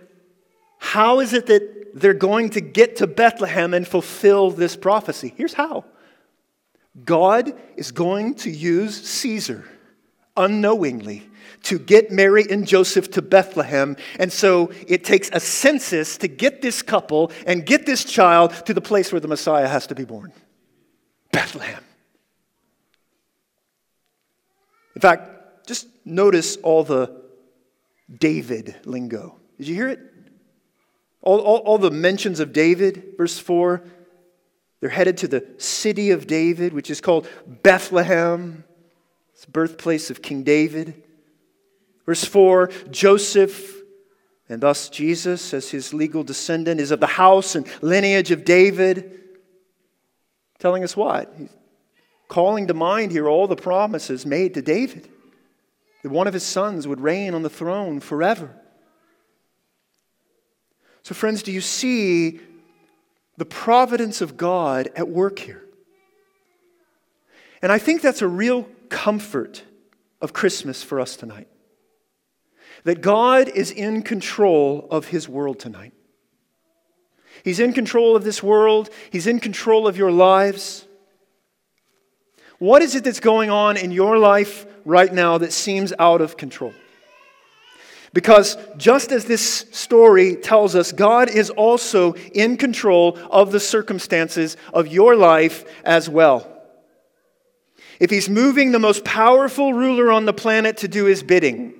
how 0.78 1.20
is 1.20 1.32
it 1.32 1.46
that 1.46 1.75
they're 1.96 2.14
going 2.14 2.50
to 2.50 2.60
get 2.60 2.96
to 2.96 3.06
Bethlehem 3.06 3.72
and 3.72 3.88
fulfill 3.88 4.50
this 4.50 4.76
prophecy? 4.76 5.32
Here's 5.36 5.54
how 5.54 5.84
God 7.04 7.52
is 7.76 7.90
going 7.90 8.34
to 8.36 8.50
use 8.50 9.02
Caesar 9.02 9.64
unknowingly 10.36 11.28
to 11.62 11.78
get 11.78 12.10
Mary 12.10 12.44
and 12.50 12.66
Joseph 12.66 13.10
to 13.12 13.22
Bethlehem. 13.22 13.96
And 14.18 14.30
so 14.30 14.70
it 14.86 15.04
takes 15.04 15.30
a 15.32 15.40
census 15.40 16.18
to 16.18 16.28
get 16.28 16.60
this 16.60 16.82
couple 16.82 17.32
and 17.46 17.64
get 17.64 17.86
this 17.86 18.04
child 18.04 18.52
to 18.66 18.74
the 18.74 18.80
place 18.82 19.10
where 19.10 19.20
the 19.20 19.28
Messiah 19.28 19.66
has 19.66 19.86
to 19.88 19.94
be 19.94 20.04
born 20.04 20.32
Bethlehem. 21.32 21.82
In 24.94 25.00
fact, 25.00 25.66
just 25.66 25.88
notice 26.04 26.56
all 26.56 26.84
the 26.84 27.22
David 28.18 28.76
lingo. 28.84 29.38
Did 29.58 29.68
you 29.68 29.74
hear 29.74 29.88
it? 29.88 30.00
All, 31.26 31.40
all, 31.40 31.58
all, 31.58 31.78
the 31.78 31.90
mentions 31.90 32.38
of 32.38 32.52
David, 32.52 33.14
verse 33.16 33.36
4, 33.36 33.82
they're 34.78 34.88
headed 34.88 35.16
to 35.18 35.28
the 35.28 35.44
city 35.58 36.12
of 36.12 36.28
David, 36.28 36.72
which 36.72 36.88
is 36.88 37.00
called 37.00 37.26
Bethlehem. 37.48 38.62
It's 39.32 39.44
the 39.44 39.50
birthplace 39.50 40.08
of 40.08 40.22
King 40.22 40.44
David. 40.44 41.02
Verse 42.06 42.24
4 42.24 42.68
Joseph, 42.92 43.74
and 44.48 44.60
thus 44.60 44.88
Jesus, 44.88 45.52
as 45.52 45.68
his 45.68 45.92
legal 45.92 46.22
descendant, 46.22 46.80
is 46.80 46.92
of 46.92 47.00
the 47.00 47.08
house 47.08 47.56
and 47.56 47.66
lineage 47.82 48.30
of 48.30 48.44
David. 48.44 49.20
Telling 50.60 50.84
us 50.84 50.96
what? 50.96 51.34
He's 51.36 51.50
calling 52.28 52.68
to 52.68 52.74
mind 52.74 53.10
here 53.10 53.28
all 53.28 53.48
the 53.48 53.56
promises 53.56 54.24
made 54.24 54.54
to 54.54 54.62
David 54.62 55.08
that 56.04 56.12
one 56.12 56.28
of 56.28 56.34
his 56.34 56.44
sons 56.44 56.86
would 56.86 57.00
reign 57.00 57.34
on 57.34 57.42
the 57.42 57.50
throne 57.50 57.98
forever. 57.98 58.54
So, 61.06 61.14
friends, 61.14 61.44
do 61.44 61.52
you 61.52 61.60
see 61.60 62.40
the 63.36 63.44
providence 63.44 64.20
of 64.20 64.36
God 64.36 64.88
at 64.96 65.06
work 65.06 65.38
here? 65.38 65.62
And 67.62 67.70
I 67.70 67.78
think 67.78 68.02
that's 68.02 68.22
a 68.22 68.26
real 68.26 68.64
comfort 68.88 69.62
of 70.20 70.32
Christmas 70.32 70.82
for 70.82 70.98
us 70.98 71.14
tonight. 71.14 71.46
That 72.82 73.02
God 73.02 73.48
is 73.48 73.70
in 73.70 74.02
control 74.02 74.88
of 74.90 75.06
his 75.06 75.28
world 75.28 75.60
tonight. 75.60 75.92
He's 77.44 77.60
in 77.60 77.72
control 77.72 78.16
of 78.16 78.24
this 78.24 78.42
world, 78.42 78.90
He's 79.08 79.28
in 79.28 79.38
control 79.38 79.86
of 79.86 79.96
your 79.96 80.10
lives. 80.10 80.88
What 82.58 82.82
is 82.82 82.96
it 82.96 83.04
that's 83.04 83.20
going 83.20 83.48
on 83.48 83.76
in 83.76 83.92
your 83.92 84.18
life 84.18 84.66
right 84.84 85.14
now 85.14 85.38
that 85.38 85.52
seems 85.52 85.92
out 86.00 86.20
of 86.20 86.36
control? 86.36 86.72
Because 88.16 88.56
just 88.78 89.12
as 89.12 89.26
this 89.26 89.66
story 89.72 90.36
tells 90.36 90.74
us, 90.74 90.90
God 90.90 91.28
is 91.28 91.50
also 91.50 92.14
in 92.14 92.56
control 92.56 93.18
of 93.30 93.52
the 93.52 93.60
circumstances 93.60 94.56
of 94.72 94.88
your 94.88 95.14
life 95.16 95.66
as 95.84 96.08
well. 96.08 96.50
If 98.00 98.08
He's 98.08 98.30
moving 98.30 98.72
the 98.72 98.78
most 98.78 99.04
powerful 99.04 99.74
ruler 99.74 100.10
on 100.10 100.24
the 100.24 100.32
planet 100.32 100.78
to 100.78 100.88
do 100.88 101.04
His 101.04 101.22
bidding, 101.22 101.74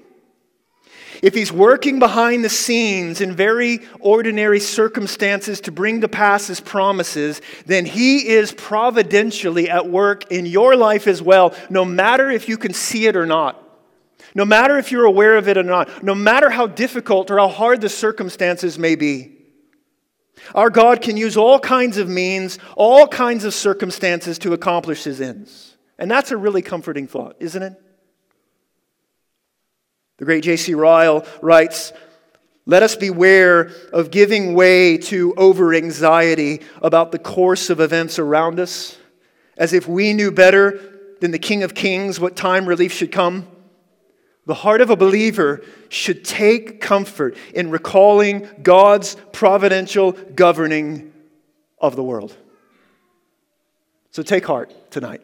if 1.23 1.33
He's 1.33 1.51
working 1.51 2.01
behind 2.01 2.45
the 2.45 2.51
scenes 2.51 3.23
in 3.23 3.35
very 3.35 3.81
ordinary 3.99 4.61
circumstances 4.61 5.63
to 5.63 5.73
bring 5.73 6.03
to 6.03 6.09
pass 6.09 6.49
His 6.49 6.61
promises, 6.61 7.41
then 7.65 7.87
He 7.87 8.29
is 8.29 8.53
providentially 8.53 9.71
at 9.71 9.89
work 9.89 10.31
in 10.31 10.45
your 10.45 10.77
life 10.77 11.07
as 11.07 11.23
well, 11.23 11.55
no 11.71 11.87
matter 11.87 12.31
if 12.31 12.47
you 12.47 12.59
can 12.59 12.75
see 12.75 13.07
it 13.07 13.17
or 13.17 13.25
not. 13.25 13.66
No 14.37 14.45
matter 14.45 14.77
if 14.77 14.93
you're 14.93 15.07
aware 15.07 15.39
of 15.39 15.49
it 15.49 15.57
or 15.57 15.63
not, 15.63 16.05
no 16.05 16.15
matter 16.15 16.51
how 16.51 16.67
difficult 16.67 17.31
or 17.31 17.39
how 17.39 17.49
hard 17.49 17.81
the 17.81 17.89
circumstances 17.89 18.79
may 18.79 18.95
be, 18.95 19.33
our 20.55 20.69
God 20.69 21.01
can 21.01 21.17
use 21.17 21.39
all 21.39 21.59
kinds 21.59 21.97
of 21.97 22.07
means, 22.07 22.59
all 22.77 23.09
kinds 23.09 23.45
of 23.45 23.55
circumstances 23.55 24.39
to 24.41 24.53
accomplish 24.53 25.05
his 25.05 25.23
ends. 25.23 25.75
And 25.99 26.11
that's 26.11 26.33
a 26.33 26.37
really 26.37 26.61
comforting 26.61 27.07
thought, 27.07 27.37
isn't 27.41 27.63
it? 27.63 27.73
The 30.19 30.27
great 30.27 30.45
J.C. 30.45 30.75
Ryle 30.75 31.27
writes, 31.41 31.95
let 32.67 32.83
us 32.83 32.95
beware 32.95 33.71
of 33.91 34.11
giving 34.11 34.53
way 34.53 34.99
to 34.99 35.33
over 35.39 35.73
anxiety 35.73 36.61
about 36.83 37.11
the 37.11 37.19
course 37.19 37.71
of 37.71 37.81
events 37.81 38.19
around 38.19 38.61
us, 38.61 38.99
as 39.57 39.73
if 39.73 39.89
we 39.89 40.13
knew 40.13 40.31
better 40.31 40.79
than 41.23 41.31
the 41.31 41.39
King 41.39 41.63
of 41.63 41.75
Kings 41.75 42.21
what 42.21 42.37
time 42.37 42.67
relief 42.67 42.93
should 42.93 43.11
come. 43.11 43.49
The 44.47 44.55
heart 44.55 44.81
of 44.81 44.91
a 44.91 44.97
believer 44.97 45.63
should 45.89 46.25
take 46.25 46.81
comfort 46.81 47.37
in 47.53 47.71
recalling 47.71 48.49
God's 48.63 49.17
providential 49.33 50.13
governing 50.13 51.13
of 51.79 51.97
the 51.97 52.03
world. 52.03 52.35
So 54.13 54.23
take 54.23 54.47
heart 54.47 54.73
tonight. 54.91 55.21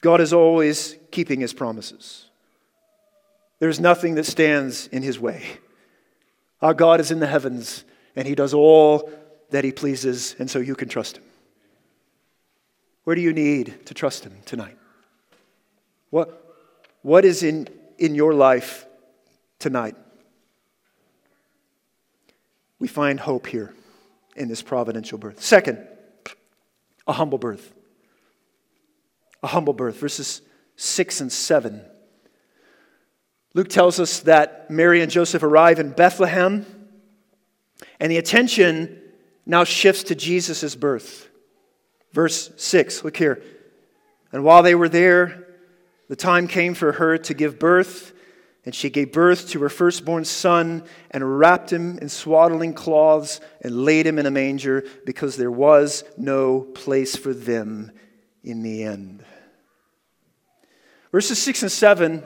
God 0.00 0.20
is 0.20 0.32
always 0.32 0.96
keeping 1.10 1.40
his 1.40 1.52
promises. 1.52 2.26
There's 3.58 3.78
nothing 3.78 4.16
that 4.16 4.26
stands 4.26 4.86
in 4.88 5.02
his 5.02 5.20
way. 5.20 5.44
Our 6.60 6.74
God 6.74 6.98
is 6.98 7.10
in 7.10 7.20
the 7.20 7.26
heavens, 7.26 7.84
and 8.16 8.26
he 8.26 8.34
does 8.34 8.52
all 8.52 9.10
that 9.50 9.64
he 9.64 9.72
pleases, 9.72 10.34
and 10.38 10.50
so 10.50 10.58
you 10.58 10.74
can 10.74 10.88
trust 10.88 11.18
him. 11.18 11.24
Where 13.04 13.14
do 13.14 13.22
you 13.22 13.32
need 13.32 13.86
to 13.86 13.94
trust 13.94 14.24
him 14.24 14.38
tonight? 14.44 14.76
What, 16.10 16.43
what 17.04 17.26
is 17.26 17.42
in, 17.42 17.68
in 17.98 18.14
your 18.14 18.32
life 18.32 18.86
tonight? 19.58 19.94
We 22.78 22.88
find 22.88 23.20
hope 23.20 23.46
here 23.46 23.74
in 24.36 24.48
this 24.48 24.62
providential 24.62 25.18
birth. 25.18 25.42
Second, 25.42 25.86
a 27.06 27.12
humble 27.12 27.36
birth. 27.36 27.74
A 29.42 29.48
humble 29.48 29.74
birth, 29.74 29.96
verses 29.96 30.40
6 30.76 31.20
and 31.20 31.30
7. 31.30 31.82
Luke 33.52 33.68
tells 33.68 34.00
us 34.00 34.20
that 34.20 34.70
Mary 34.70 35.02
and 35.02 35.12
Joseph 35.12 35.42
arrive 35.42 35.78
in 35.78 35.90
Bethlehem, 35.90 36.64
and 38.00 38.10
the 38.10 38.16
attention 38.16 38.98
now 39.44 39.64
shifts 39.64 40.04
to 40.04 40.14
Jesus' 40.14 40.74
birth. 40.74 41.28
Verse 42.12 42.50
6, 42.56 43.04
look 43.04 43.18
here. 43.18 43.42
And 44.32 44.42
while 44.42 44.62
they 44.62 44.74
were 44.74 44.88
there, 44.88 45.43
the 46.14 46.22
time 46.22 46.46
came 46.46 46.74
for 46.74 46.92
her 46.92 47.18
to 47.18 47.34
give 47.34 47.58
birth, 47.58 48.12
and 48.64 48.72
she 48.72 48.88
gave 48.88 49.10
birth 49.10 49.48
to 49.48 49.58
her 49.58 49.68
firstborn 49.68 50.24
son 50.24 50.84
and 51.10 51.40
wrapped 51.40 51.72
him 51.72 51.98
in 51.98 52.08
swaddling 52.08 52.72
cloths 52.72 53.40
and 53.62 53.84
laid 53.84 54.06
him 54.06 54.20
in 54.20 54.24
a 54.24 54.30
manger 54.30 54.84
because 55.04 55.36
there 55.36 55.50
was 55.50 56.04
no 56.16 56.60
place 56.60 57.16
for 57.16 57.34
them 57.34 57.90
in 58.44 58.62
the 58.62 58.84
end. 58.84 59.24
Verses 61.10 61.36
6 61.42 61.62
and 61.62 61.72
7, 61.72 62.22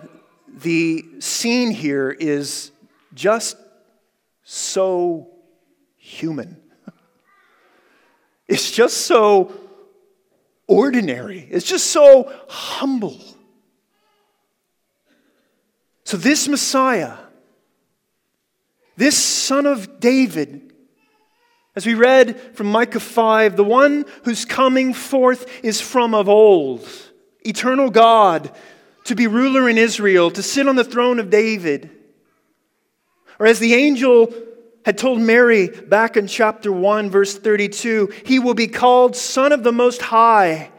the 0.48 1.02
scene 1.20 1.70
here 1.70 2.10
is 2.10 2.72
just 3.14 3.56
so 4.44 5.30
human. 5.96 6.60
It's 8.48 8.70
just 8.70 9.06
so 9.06 9.50
ordinary. 10.66 11.48
It's 11.50 11.66
just 11.66 11.86
so 11.86 12.30
humble. 12.50 13.37
So, 16.08 16.16
this 16.16 16.48
Messiah, 16.48 17.18
this 18.96 19.14
son 19.14 19.66
of 19.66 20.00
David, 20.00 20.72
as 21.76 21.84
we 21.84 21.92
read 21.92 22.40
from 22.56 22.68
Micah 22.68 22.98
5, 22.98 23.56
the 23.56 23.62
one 23.62 24.06
whose 24.24 24.46
coming 24.46 24.94
forth 24.94 25.62
is 25.62 25.82
from 25.82 26.14
of 26.14 26.26
old, 26.26 26.88
eternal 27.42 27.90
God, 27.90 28.50
to 29.04 29.14
be 29.14 29.26
ruler 29.26 29.68
in 29.68 29.76
Israel, 29.76 30.30
to 30.30 30.42
sit 30.42 30.66
on 30.66 30.76
the 30.76 30.82
throne 30.82 31.18
of 31.18 31.28
David. 31.28 31.90
Or 33.38 33.44
as 33.44 33.58
the 33.58 33.74
angel 33.74 34.32
had 34.86 34.96
told 34.96 35.20
Mary 35.20 35.68
back 35.68 36.16
in 36.16 36.26
chapter 36.26 36.72
1, 36.72 37.10
verse 37.10 37.36
32, 37.36 38.14
he 38.24 38.38
will 38.38 38.54
be 38.54 38.66
called 38.66 39.14
Son 39.14 39.52
of 39.52 39.62
the 39.62 39.72
Most 39.72 40.00
High. 40.00 40.70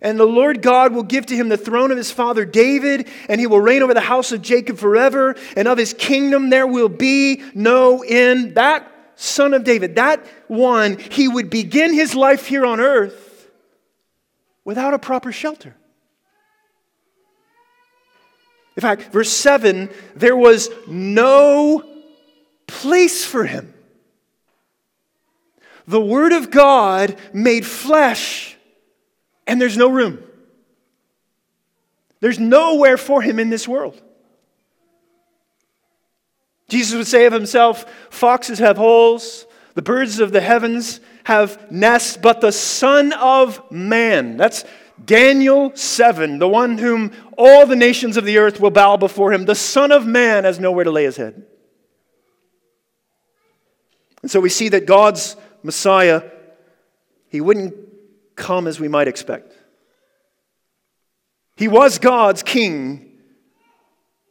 And 0.00 0.18
the 0.18 0.26
Lord 0.26 0.62
God 0.62 0.92
will 0.92 1.02
give 1.02 1.26
to 1.26 1.36
him 1.36 1.48
the 1.48 1.56
throne 1.56 1.90
of 1.90 1.96
his 1.96 2.10
father 2.10 2.44
David, 2.44 3.08
and 3.28 3.40
he 3.40 3.46
will 3.46 3.60
reign 3.60 3.82
over 3.82 3.94
the 3.94 4.00
house 4.00 4.30
of 4.30 4.42
Jacob 4.42 4.78
forever, 4.78 5.34
and 5.56 5.66
of 5.66 5.78
his 5.78 5.92
kingdom 5.92 6.50
there 6.50 6.66
will 6.66 6.88
be 6.88 7.42
no 7.54 8.02
end. 8.02 8.54
That 8.54 8.90
son 9.16 9.54
of 9.54 9.64
David, 9.64 9.96
that 9.96 10.24
one, 10.46 10.98
he 10.98 11.26
would 11.26 11.50
begin 11.50 11.92
his 11.92 12.14
life 12.14 12.46
here 12.46 12.64
on 12.64 12.78
earth 12.78 13.50
without 14.64 14.94
a 14.94 14.98
proper 14.98 15.32
shelter. 15.32 15.74
In 18.76 18.80
fact, 18.80 19.10
verse 19.10 19.30
7 19.30 19.90
there 20.14 20.36
was 20.36 20.70
no 20.86 21.82
place 22.68 23.24
for 23.24 23.44
him. 23.44 23.74
The 25.88 26.00
Word 26.00 26.32
of 26.32 26.50
God 26.52 27.16
made 27.32 27.66
flesh 27.66 28.57
and 29.48 29.60
there's 29.60 29.76
no 29.76 29.88
room. 29.88 30.22
There's 32.20 32.38
nowhere 32.38 32.98
for 32.98 33.22
him 33.22 33.38
in 33.38 33.50
this 33.50 33.66
world. 33.66 34.00
Jesus 36.68 36.96
would 36.96 37.06
say 37.06 37.24
of 37.24 37.32
himself, 37.32 37.86
Foxes 38.10 38.58
have 38.58 38.76
holes, 38.76 39.46
the 39.74 39.82
birds 39.82 40.20
of 40.20 40.32
the 40.32 40.40
heavens 40.40 41.00
have 41.24 41.70
nests, 41.70 42.16
but 42.16 42.40
the 42.40 42.52
Son 42.52 43.12
of 43.14 43.70
Man, 43.70 44.36
that's 44.36 44.64
Daniel 45.02 45.74
7, 45.74 46.38
the 46.38 46.48
one 46.48 46.76
whom 46.76 47.12
all 47.38 47.64
the 47.64 47.76
nations 47.76 48.16
of 48.16 48.24
the 48.24 48.38
earth 48.38 48.60
will 48.60 48.70
bow 48.70 48.96
before 48.96 49.32
him, 49.32 49.46
the 49.46 49.54
Son 49.54 49.92
of 49.92 50.06
Man 50.06 50.44
has 50.44 50.60
nowhere 50.60 50.84
to 50.84 50.90
lay 50.90 51.04
his 51.04 51.16
head. 51.16 51.46
And 54.20 54.30
so 54.30 54.40
we 54.40 54.48
see 54.48 54.68
that 54.70 54.84
God's 54.84 55.36
Messiah, 55.62 56.22
he 57.28 57.40
wouldn't 57.40 57.87
come 58.38 58.66
as 58.66 58.80
we 58.80 58.88
might 58.88 59.08
expect. 59.08 59.52
He 61.56 61.68
was 61.68 61.98
God's 61.98 62.42
king, 62.42 63.18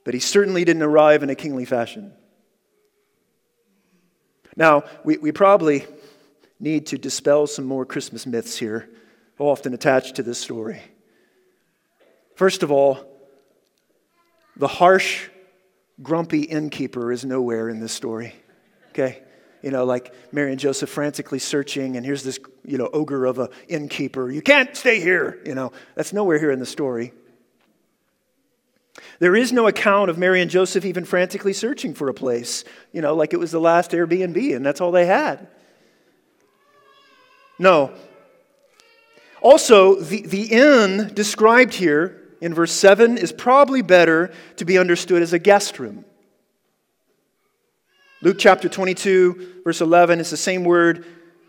but 0.05 0.13
he 0.13 0.19
certainly 0.19 0.65
didn't 0.65 0.81
arrive 0.81 1.21
in 1.21 1.29
a 1.29 1.35
kingly 1.35 1.65
fashion. 1.65 2.13
Now, 4.55 4.85
we, 5.03 5.17
we 5.17 5.31
probably 5.31 5.85
need 6.59 6.87
to 6.87 6.97
dispel 6.97 7.45
some 7.45 7.65
more 7.65 7.85
Christmas 7.85 8.25
myths 8.25 8.57
here, 8.57 8.89
often 9.37 9.73
attached 9.73 10.15
to 10.15 10.23
this 10.23 10.39
story. 10.39 10.81
First 12.35 12.63
of 12.63 12.71
all, 12.71 13.05
the 14.55 14.67
harsh, 14.67 15.27
grumpy 16.01 16.41
innkeeper 16.41 17.11
is 17.11 17.23
nowhere 17.23 17.69
in 17.69 17.79
this 17.79 17.91
story. 17.91 18.33
Okay? 18.89 19.21
You 19.67 19.71
know, 19.71 19.83
like 19.83 20.13
Mary 20.31 20.51
and 20.51 20.59
Joseph 20.61 20.89
frantically 20.89 21.39
searching, 21.39 21.97
and 21.97 22.05
here's 22.05 22.23
this, 22.23 22.39
you 22.63 22.77
know, 22.77 22.89
ogre 22.93 23.25
of 23.25 23.37
an 23.37 23.49
innkeeper. 23.67 24.31
You 24.31 24.41
can't 24.41 24.73
stay 24.77 25.01
here, 25.01 25.41
you 25.45 25.55
know. 25.55 25.73
That's 25.93 26.13
nowhere 26.13 26.39
here 26.39 26.51
in 26.51 26.59
the 26.59 26.65
story. 26.65 27.11
There 29.19 29.35
is 29.35 29.51
no 29.51 29.67
account 29.67 30.09
of 30.09 30.17
Mary 30.17 30.41
and 30.41 30.49
Joseph 30.49 30.85
even 30.85 31.03
frantically 31.03 31.51
searching 31.51 31.93
for 31.93 32.07
a 32.07 32.13
place, 32.13 32.63
you 32.93 33.01
know, 33.01 33.13
like 33.13 33.33
it 33.33 33.41
was 33.41 33.51
the 33.51 33.59
last 33.59 33.91
Airbnb 33.91 34.55
and 34.55 34.65
that's 34.65 34.79
all 34.79 34.93
they 34.93 35.05
had. 35.05 35.49
No. 37.59 37.91
Also, 39.41 39.95
the, 39.95 40.21
the 40.21 40.43
inn 40.43 41.11
described 41.13 41.73
here 41.73 42.21
in 42.39 42.53
verse 42.53 42.71
7 42.71 43.17
is 43.17 43.33
probably 43.33 43.81
better 43.81 44.31
to 44.55 44.63
be 44.63 44.77
understood 44.77 45.21
as 45.21 45.33
a 45.33 45.39
guest 45.39 45.77
room. 45.77 46.05
Luke 48.19 48.37
chapter 48.39 48.67
22, 48.67 49.61
verse 49.63 49.79
11, 49.79 50.19
is 50.19 50.31
the 50.31 50.37
same 50.37 50.63
word 50.63 51.05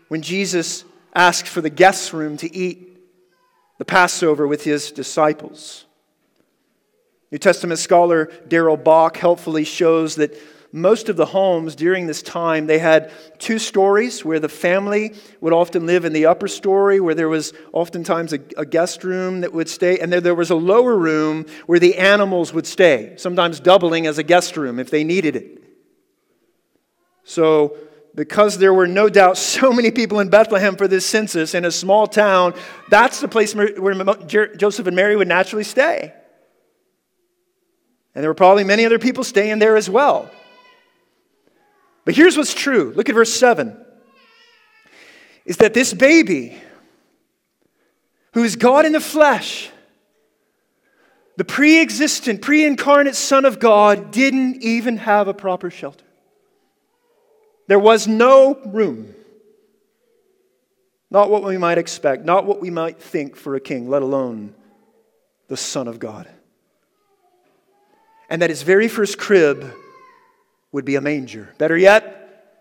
when 0.07 0.21
Jesus 0.21 0.85
asked 1.15 1.47
for 1.47 1.61
the 1.61 1.69
guest 1.71 2.13
room 2.13 2.37
to 2.37 2.55
eat 2.55 2.95
the 3.79 3.85
Passover 3.85 4.47
with 4.47 4.63
his 4.63 4.91
disciples. 4.91 5.85
New 7.31 7.39
Testament 7.39 7.79
scholar 7.79 8.31
Darrell 8.47 8.77
Bock 8.77 9.17
helpfully 9.17 9.63
shows 9.63 10.15
that 10.15 10.37
most 10.71 11.09
of 11.09 11.15
the 11.15 11.25
homes 11.25 11.75
during 11.75 12.05
this 12.05 12.21
time 12.21 12.67
they 12.67 12.77
had 12.77 13.11
two 13.39 13.57
stories 13.57 14.23
where 14.23 14.39
the 14.39 14.47
family 14.47 15.15
would 15.41 15.53
often 15.53 15.87
live 15.87 16.05
in 16.05 16.13
the 16.13 16.27
upper 16.27 16.47
story 16.47 16.99
where 16.99 17.15
there 17.15 17.29
was 17.29 17.51
oftentimes 17.73 18.31
a, 18.31 18.39
a, 18.55 18.65
guest 18.67 19.03
room 19.03 19.41
that 19.41 19.51
would 19.51 19.67
stay 19.67 19.97
and 19.97 20.13
there, 20.13 20.21
there 20.21 20.35
was 20.35 20.51
a 20.51 20.55
lower 20.55 20.95
room 20.95 21.47
where 21.65 21.79
the 21.79 21.95
animals 21.95 22.53
would 22.53 22.67
stay 22.67 23.15
sometimes 23.17 23.59
doubling 23.59 24.05
as 24.05 24.19
a 24.19 24.23
guest 24.23 24.55
room 24.55 24.77
if 24.77 24.91
they 24.91 25.03
needed 25.03 25.35
it 25.35 25.68
so, 27.29 27.77
because 28.15 28.57
there 28.57 28.73
were 28.73 28.87
no 28.87 29.07
doubt 29.07 29.37
so 29.59 29.71
many 29.71 29.91
people 29.91 30.19
in 30.19 30.29
Bethlehem 30.29 30.75
for 30.75 30.87
this 30.87 31.05
census 31.05 31.53
in 31.53 31.63
a 31.63 31.71
small 31.71 32.07
town, 32.07 32.55
that's 32.89 33.21
the 33.21 33.27
place 33.27 33.53
where 33.53 33.69
Joseph 34.55 34.87
and 34.87 34.95
Mary 34.95 35.15
would 35.15 35.27
naturally 35.27 35.63
stay. 35.63 36.11
And 38.15 38.23
there 38.23 38.29
were 38.31 38.35
probably 38.35 38.63
many 38.63 38.83
other 38.83 38.97
people 38.97 39.23
staying 39.23 39.59
there 39.59 39.77
as 39.77 39.87
well. 39.87 40.31
But 42.03 42.15
here's 42.15 42.35
what's 42.35 42.55
true 42.55 42.93
look 42.95 43.09
at 43.09 43.15
verse 43.15 43.31
7 43.31 43.85
is 45.45 45.57
that 45.57 45.75
this 45.75 45.93
baby, 45.93 46.57
who 48.33 48.43
is 48.43 48.55
God 48.55 48.85
in 48.87 48.91
the 48.91 48.99
flesh, 48.99 49.69
the 51.37 51.45
pre 51.45 51.79
existent, 51.79 52.41
pre 52.41 52.65
incarnate 52.65 53.15
Son 53.15 53.45
of 53.45 53.59
God, 53.59 54.09
didn't 54.09 54.63
even 54.63 54.97
have 54.97 55.27
a 55.27 55.33
proper 55.33 55.69
shelter. 55.69 56.05
There 57.69 57.77
was 57.77 58.07
no 58.07 58.59
room. 58.65 59.13
Not 61.11 61.29
what 61.29 61.43
we 61.43 61.59
might 61.59 61.77
expect, 61.77 62.25
not 62.25 62.47
what 62.47 62.59
we 62.59 62.71
might 62.71 62.99
think 62.99 63.35
for 63.35 63.55
a 63.55 63.59
king, 63.59 63.87
let 63.87 64.01
alone 64.01 64.55
the 65.49 65.55
Son 65.55 65.87
of 65.87 65.99
God. 65.99 66.27
And 68.27 68.41
that 68.41 68.49
his 68.49 68.63
very 68.63 68.87
first 68.87 69.19
crib 69.19 69.71
would 70.71 70.83
be 70.83 70.95
a 70.95 71.01
manger. 71.01 71.53
Better 71.59 71.77
yet, 71.77 72.55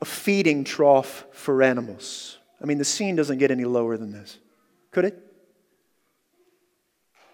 a 0.00 0.04
feeding 0.04 0.62
trough 0.62 1.26
for 1.32 1.60
animals. 1.60 2.38
I 2.62 2.64
mean, 2.64 2.78
the 2.78 2.84
scene 2.84 3.16
doesn't 3.16 3.38
get 3.38 3.50
any 3.50 3.64
lower 3.64 3.96
than 3.96 4.12
this, 4.12 4.38
could 4.92 5.04
it? 5.04 5.20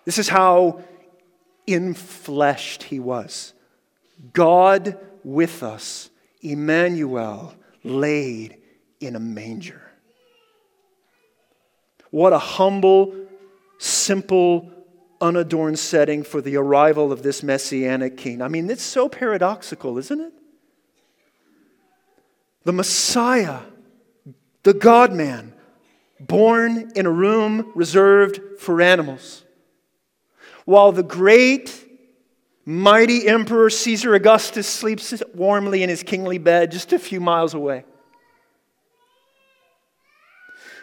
This 0.07 0.17
is 0.17 0.31
how 0.31 0.83
infleshed 1.69 2.85
he 2.85 2.99
was. 2.99 3.53
God 4.33 4.99
with 5.23 5.63
us 5.63 6.09
Emmanuel 6.45 7.55
laid 7.83 8.59
in 9.01 9.17
a 9.17 9.21
manger. 9.21 9.81
What 12.11 12.33
a 12.33 12.39
humble, 12.39 13.15
simple, 13.79 14.71
unadorned 15.21 15.79
setting 15.79 16.23
for 16.23 16.41
the 16.41 16.57
arrival 16.57 17.11
of 17.11 17.23
this 17.23 17.43
messianic 17.43 18.17
king. 18.17 18.43
I 18.43 18.49
mean, 18.49 18.71
it's 18.71 18.83
so 18.83 19.09
paradoxical, 19.09 19.99
isn't 19.99 20.21
it? 20.21 20.33
The 22.65 22.73
Messiah, 22.73 23.61
the 24.63 24.75
God 24.75 25.13
man, 25.13 25.55
born 26.21 26.93
in 26.95 27.07
a 27.07 27.11
room 27.11 27.73
reserved 27.75 28.41
for 28.59 28.81
animals, 28.81 29.45
while 30.65 30.93
the 30.93 31.03
great 31.03 31.84
Mighty 32.67 33.29
Emperor 33.29 33.69
Caesar 33.69 34.15
Augustus 34.15 34.67
sleeps 34.67 35.23
warmly 35.35 35.83
in 35.83 35.89
his 35.89 36.03
kingly 36.03 36.39
bed 36.39 36.73
just 36.73 36.93
a 36.93 36.99
few 36.99 37.21
miles 37.21 37.55
away. 37.55 37.85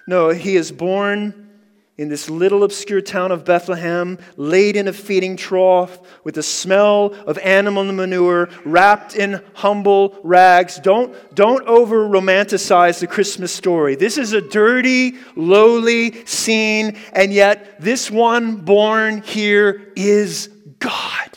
No, 0.07 0.29
he 0.29 0.55
is 0.55 0.71
born 0.71 1.49
in 1.97 2.09
this 2.09 2.29
little 2.29 2.63
obscure 2.63 3.01
town 3.01 3.31
of 3.31 3.45
Bethlehem, 3.45 4.17
laid 4.35 4.75
in 4.75 4.87
a 4.87 4.93
feeding 4.93 5.37
trough 5.37 5.99
with 6.23 6.35
the 6.35 6.43
smell 6.43 7.13
of 7.27 7.37
animal 7.39 7.83
manure, 7.83 8.49
wrapped 8.65 9.15
in 9.15 9.41
humble 9.53 10.17
rags. 10.23 10.79
Don't, 10.79 11.13
don't 11.35 11.67
over 11.67 12.07
romanticize 12.07 12.99
the 12.99 13.07
Christmas 13.07 13.51
story. 13.51 13.95
This 13.95 14.17
is 14.17 14.33
a 14.33 14.41
dirty, 14.41 15.15
lowly 15.35 16.25
scene, 16.25 16.97
and 17.13 17.31
yet 17.31 17.79
this 17.79 18.09
one 18.09 18.57
born 18.57 19.21
here 19.21 19.91
is 19.95 20.49
God. 20.79 21.30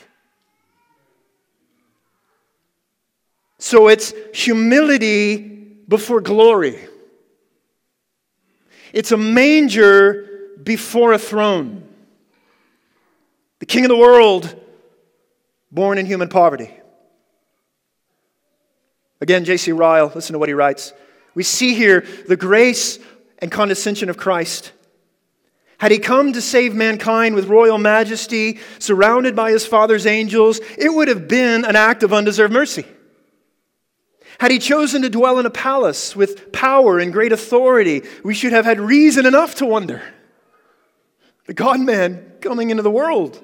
So 3.64 3.88
it's 3.88 4.12
humility 4.34 5.38
before 5.38 6.20
glory. 6.20 6.78
It's 8.92 9.10
a 9.10 9.16
manger 9.16 10.28
before 10.62 11.14
a 11.14 11.18
throne. 11.18 11.82
The 13.60 13.64
king 13.64 13.86
of 13.86 13.88
the 13.88 13.96
world, 13.96 14.54
born 15.72 15.96
in 15.96 16.04
human 16.04 16.28
poverty. 16.28 16.74
Again, 19.22 19.46
J.C. 19.46 19.72
Ryle, 19.72 20.12
listen 20.14 20.34
to 20.34 20.38
what 20.38 20.50
he 20.50 20.54
writes. 20.54 20.92
We 21.34 21.42
see 21.42 21.72
here 21.72 22.04
the 22.28 22.36
grace 22.36 22.98
and 23.38 23.50
condescension 23.50 24.10
of 24.10 24.18
Christ. 24.18 24.72
Had 25.78 25.90
he 25.90 25.98
come 25.98 26.34
to 26.34 26.42
save 26.42 26.74
mankind 26.74 27.34
with 27.34 27.46
royal 27.46 27.78
majesty, 27.78 28.58
surrounded 28.78 29.34
by 29.34 29.52
his 29.52 29.64
Father's 29.64 30.04
angels, 30.04 30.60
it 30.76 30.92
would 30.92 31.08
have 31.08 31.28
been 31.28 31.64
an 31.64 31.76
act 31.76 32.02
of 32.02 32.12
undeserved 32.12 32.52
mercy. 32.52 32.84
Had 34.38 34.50
he 34.50 34.58
chosen 34.58 35.02
to 35.02 35.10
dwell 35.10 35.38
in 35.38 35.46
a 35.46 35.50
palace 35.50 36.16
with 36.16 36.52
power 36.52 36.98
and 36.98 37.12
great 37.12 37.32
authority, 37.32 38.02
we 38.22 38.34
should 38.34 38.52
have 38.52 38.64
had 38.64 38.80
reason 38.80 39.26
enough 39.26 39.54
to 39.56 39.66
wonder. 39.66 40.02
the 41.46 41.54
God 41.54 41.80
man 41.80 42.32
coming 42.40 42.70
into 42.70 42.82
the 42.82 42.90
world. 42.90 43.42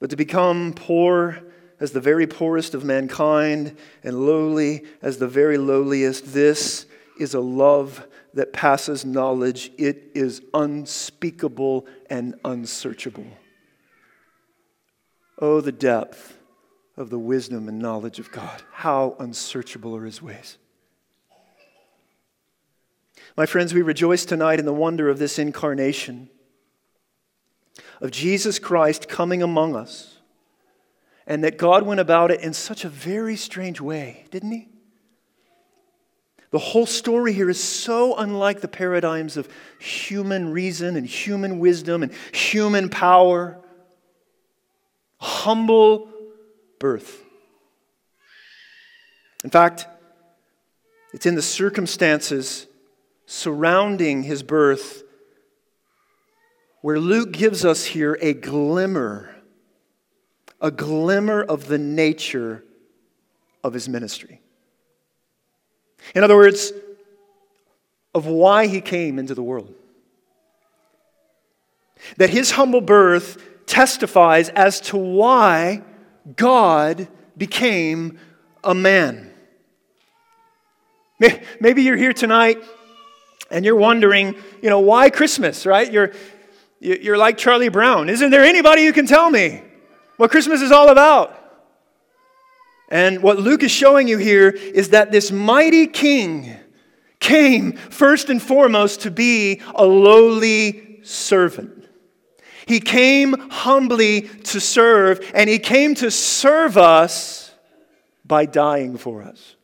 But 0.00 0.10
to 0.10 0.16
become 0.16 0.72
poor 0.74 1.42
as 1.78 1.92
the 1.92 2.00
very 2.00 2.26
poorest 2.26 2.74
of 2.74 2.84
mankind 2.84 3.76
and 4.02 4.26
lowly 4.26 4.84
as 5.02 5.18
the 5.18 5.28
very 5.28 5.58
lowliest, 5.58 6.32
this 6.32 6.86
is 7.18 7.34
a 7.34 7.40
love 7.40 8.06
that 8.34 8.52
passes 8.52 9.04
knowledge. 9.04 9.70
It 9.78 10.10
is 10.14 10.42
unspeakable 10.54 11.86
and 12.08 12.34
unsearchable. 12.44 13.26
Oh, 15.38 15.60
the 15.60 15.72
depth 15.72 16.38
of 16.96 17.10
the 17.10 17.18
wisdom 17.18 17.68
and 17.68 17.78
knowledge 17.78 18.18
of 18.18 18.30
God. 18.30 18.62
How 18.72 19.16
unsearchable 19.18 19.96
are 19.96 20.04
his 20.04 20.20
ways. 20.20 20.58
My 23.36 23.46
friends, 23.46 23.72
we 23.72 23.82
rejoice 23.82 24.24
tonight 24.24 24.58
in 24.58 24.66
the 24.66 24.74
wonder 24.74 25.08
of 25.08 25.18
this 25.18 25.38
incarnation, 25.38 26.28
of 28.00 28.10
Jesus 28.10 28.58
Christ 28.58 29.08
coming 29.08 29.42
among 29.42 29.74
us, 29.74 30.18
and 31.26 31.42
that 31.44 31.56
God 31.56 31.84
went 31.84 32.00
about 32.00 32.30
it 32.30 32.40
in 32.40 32.52
such 32.52 32.84
a 32.84 32.88
very 32.88 33.36
strange 33.36 33.80
way, 33.80 34.26
didn't 34.30 34.52
he? 34.52 34.68
The 36.50 36.58
whole 36.58 36.84
story 36.84 37.32
here 37.32 37.48
is 37.48 37.62
so 37.62 38.14
unlike 38.16 38.60
the 38.60 38.68
paradigms 38.68 39.38
of 39.38 39.48
human 39.78 40.52
reason 40.52 40.96
and 40.96 41.06
human 41.06 41.58
wisdom 41.58 42.02
and 42.02 42.12
human 42.32 42.90
power. 42.90 43.58
Humble 45.18 46.11
birth. 46.82 47.22
In 49.44 49.50
fact, 49.50 49.86
it's 51.14 51.26
in 51.26 51.36
the 51.36 51.42
circumstances 51.42 52.66
surrounding 53.24 54.24
his 54.24 54.42
birth 54.42 55.04
where 56.80 56.98
Luke 56.98 57.30
gives 57.30 57.64
us 57.64 57.84
here 57.84 58.18
a 58.20 58.34
glimmer, 58.34 59.32
a 60.60 60.72
glimmer 60.72 61.40
of 61.40 61.68
the 61.68 61.78
nature 61.78 62.64
of 63.62 63.74
his 63.74 63.88
ministry. 63.88 64.40
In 66.16 66.24
other 66.24 66.34
words, 66.34 66.72
of 68.12 68.26
why 68.26 68.66
he 68.66 68.80
came 68.80 69.20
into 69.20 69.36
the 69.36 69.42
world. 69.42 69.72
That 72.16 72.30
his 72.30 72.50
humble 72.50 72.80
birth 72.80 73.40
testifies 73.66 74.48
as 74.48 74.80
to 74.80 74.96
why 74.96 75.82
God 76.36 77.08
became 77.36 78.18
a 78.62 78.74
man. 78.74 79.32
Maybe 81.60 81.82
you're 81.82 81.96
here 81.96 82.12
tonight 82.12 82.62
and 83.50 83.64
you're 83.64 83.76
wondering, 83.76 84.34
you 84.60 84.70
know, 84.70 84.80
why 84.80 85.10
Christmas, 85.10 85.66
right? 85.66 85.90
You're, 85.90 86.12
you're 86.80 87.18
like 87.18 87.38
Charlie 87.38 87.68
Brown. 87.68 88.08
Isn't 88.08 88.30
there 88.30 88.44
anybody 88.44 88.84
who 88.84 88.92
can 88.92 89.06
tell 89.06 89.30
me 89.30 89.62
what 90.16 90.30
Christmas 90.30 90.62
is 90.62 90.72
all 90.72 90.88
about? 90.88 91.38
And 92.88 93.22
what 93.22 93.38
Luke 93.38 93.62
is 93.62 93.70
showing 93.70 94.08
you 94.08 94.18
here 94.18 94.48
is 94.50 94.90
that 94.90 95.12
this 95.12 95.30
mighty 95.30 95.86
king 95.86 96.56
came 97.20 97.72
first 97.72 98.28
and 98.28 98.42
foremost 98.42 99.02
to 99.02 99.10
be 99.10 99.62
a 99.74 99.86
lowly 99.86 101.00
servant. 101.02 101.81
He 102.66 102.80
came 102.80 103.34
humbly 103.50 104.22
to 104.22 104.60
serve, 104.60 105.20
and 105.34 105.48
he 105.48 105.58
came 105.58 105.94
to 105.96 106.10
serve 106.10 106.78
us 106.78 107.52
by 108.24 108.46
dying 108.46 108.96
for 108.96 109.22
us. 109.22 109.56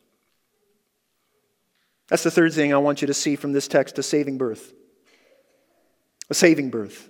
That's 2.07 2.23
the 2.23 2.31
third 2.31 2.53
thing 2.53 2.73
I 2.73 2.77
want 2.77 3.01
you 3.01 3.07
to 3.07 3.13
see 3.13 3.35
from 3.35 3.53
this 3.53 3.67
text 3.67 3.97
a 3.99 4.03
saving 4.03 4.37
birth. 4.37 4.73
A 6.29 6.33
saving 6.33 6.69
birth. 6.69 7.09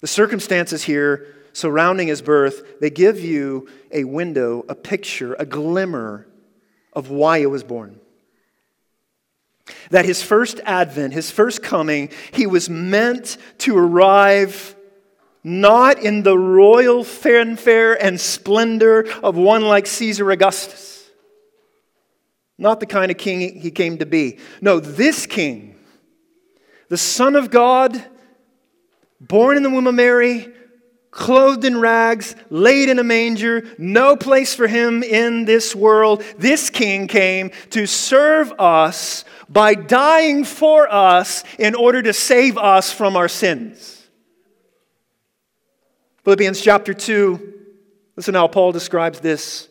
The 0.00 0.06
circumstances 0.06 0.82
here 0.84 1.34
surrounding 1.54 2.08
his 2.08 2.20
birth, 2.20 2.80
they 2.80 2.90
give 2.90 3.20
you 3.20 3.68
a 3.90 4.04
window, 4.04 4.64
a 4.68 4.74
picture, 4.74 5.34
a 5.38 5.46
glimmer 5.46 6.26
of 6.92 7.10
why 7.10 7.38
he 7.38 7.46
was 7.46 7.64
born. 7.64 8.00
That 9.90 10.04
his 10.04 10.22
first 10.22 10.60
advent, 10.64 11.14
his 11.14 11.30
first 11.30 11.62
coming, 11.62 12.10
he 12.32 12.46
was 12.46 12.68
meant 12.68 13.38
to 13.58 13.76
arrive 13.78 14.76
not 15.42 15.98
in 15.98 16.22
the 16.22 16.38
royal 16.38 17.04
fanfare 17.04 18.02
and 18.02 18.18
splendor 18.18 19.06
of 19.22 19.36
one 19.36 19.62
like 19.62 19.86
Caesar 19.86 20.30
Augustus. 20.30 21.10
Not 22.56 22.80
the 22.80 22.86
kind 22.86 23.10
of 23.10 23.18
king 23.18 23.60
he 23.60 23.70
came 23.70 23.98
to 23.98 24.06
be. 24.06 24.38
No, 24.60 24.80
this 24.80 25.26
king, 25.26 25.76
the 26.88 26.96
Son 26.96 27.36
of 27.36 27.50
God, 27.50 28.02
born 29.20 29.56
in 29.56 29.62
the 29.62 29.70
womb 29.70 29.86
of 29.86 29.94
Mary, 29.94 30.48
clothed 31.14 31.64
in 31.64 31.80
rags, 31.80 32.34
laid 32.50 32.88
in 32.88 32.98
a 32.98 33.04
manger, 33.04 33.64
no 33.78 34.16
place 34.16 34.54
for 34.54 34.66
him 34.66 35.02
in 35.02 35.44
this 35.44 35.74
world. 35.74 36.22
This 36.36 36.70
king 36.70 37.06
came 37.06 37.52
to 37.70 37.86
serve 37.86 38.52
us 38.58 39.24
by 39.48 39.74
dying 39.74 40.44
for 40.44 40.92
us 40.92 41.44
in 41.58 41.76
order 41.76 42.02
to 42.02 42.12
save 42.12 42.58
us 42.58 42.92
from 42.92 43.16
our 43.16 43.28
sins. 43.28 44.02
Philippians 46.24 46.60
chapter 46.60 46.92
2, 46.92 47.54
listen 48.16 48.34
how 48.34 48.48
Paul 48.48 48.72
describes 48.72 49.20
this. 49.20 49.68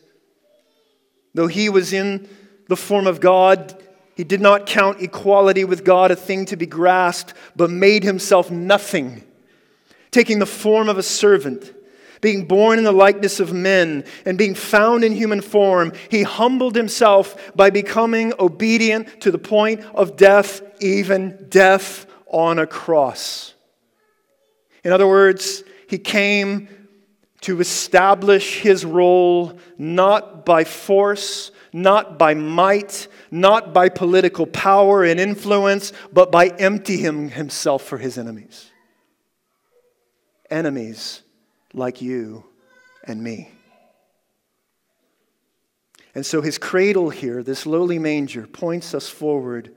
Though 1.34 1.48
he 1.48 1.68
was 1.68 1.92
in 1.92 2.26
the 2.68 2.76
form 2.76 3.06
of 3.06 3.20
God, 3.20 3.82
he 4.16 4.24
did 4.24 4.40
not 4.40 4.64
count 4.64 5.02
equality 5.02 5.64
with 5.64 5.84
God 5.84 6.10
a 6.10 6.16
thing 6.16 6.46
to 6.46 6.56
be 6.56 6.66
grasped, 6.66 7.34
but 7.54 7.68
made 7.70 8.02
himself 8.02 8.50
nothing 8.50 9.24
taking 10.14 10.38
the 10.38 10.46
form 10.46 10.88
of 10.88 10.96
a 10.96 11.02
servant, 11.02 11.74
being 12.20 12.46
born 12.46 12.78
in 12.78 12.84
the 12.84 12.92
likeness 12.92 13.40
of 13.40 13.52
men, 13.52 14.04
and 14.24 14.38
being 14.38 14.54
found 14.54 15.02
in 15.02 15.12
human 15.12 15.40
form, 15.40 15.92
he 16.08 16.22
humbled 16.22 16.76
himself 16.76 17.52
by 17.56 17.68
becoming 17.68 18.32
obedient 18.38 19.20
to 19.20 19.32
the 19.32 19.38
point 19.38 19.80
of 19.92 20.16
death, 20.16 20.62
even 20.80 21.46
death 21.48 22.06
on 22.28 22.60
a 22.60 22.66
cross. 22.66 23.54
In 24.84 24.92
other 24.92 25.06
words, 25.06 25.64
he 25.88 25.98
came 25.98 26.68
to 27.40 27.60
establish 27.60 28.60
his 28.60 28.84
role 28.84 29.58
not 29.76 30.46
by 30.46 30.62
force, 30.62 31.50
not 31.72 32.18
by 32.20 32.34
might, 32.34 33.08
not 33.32 33.74
by 33.74 33.88
political 33.88 34.46
power 34.46 35.02
and 35.02 35.18
influence, 35.18 35.92
but 36.12 36.30
by 36.30 36.46
emptying 36.46 37.30
himself 37.30 37.82
for 37.82 37.98
his 37.98 38.16
enemies 38.16 38.70
enemies 40.50 41.22
like 41.72 42.00
you 42.00 42.44
and 43.04 43.22
me. 43.22 43.50
And 46.14 46.24
so 46.24 46.42
his 46.42 46.58
cradle 46.58 47.10
here, 47.10 47.42
this 47.42 47.66
lowly 47.66 47.98
manger, 47.98 48.46
points 48.46 48.94
us 48.94 49.08
forward 49.08 49.74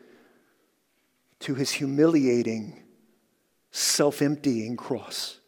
to 1.40 1.56
his 1.56 1.72
humiliating, 1.72 2.84
self 3.72 4.22
emptying 4.22 4.78
cross. 4.78 5.40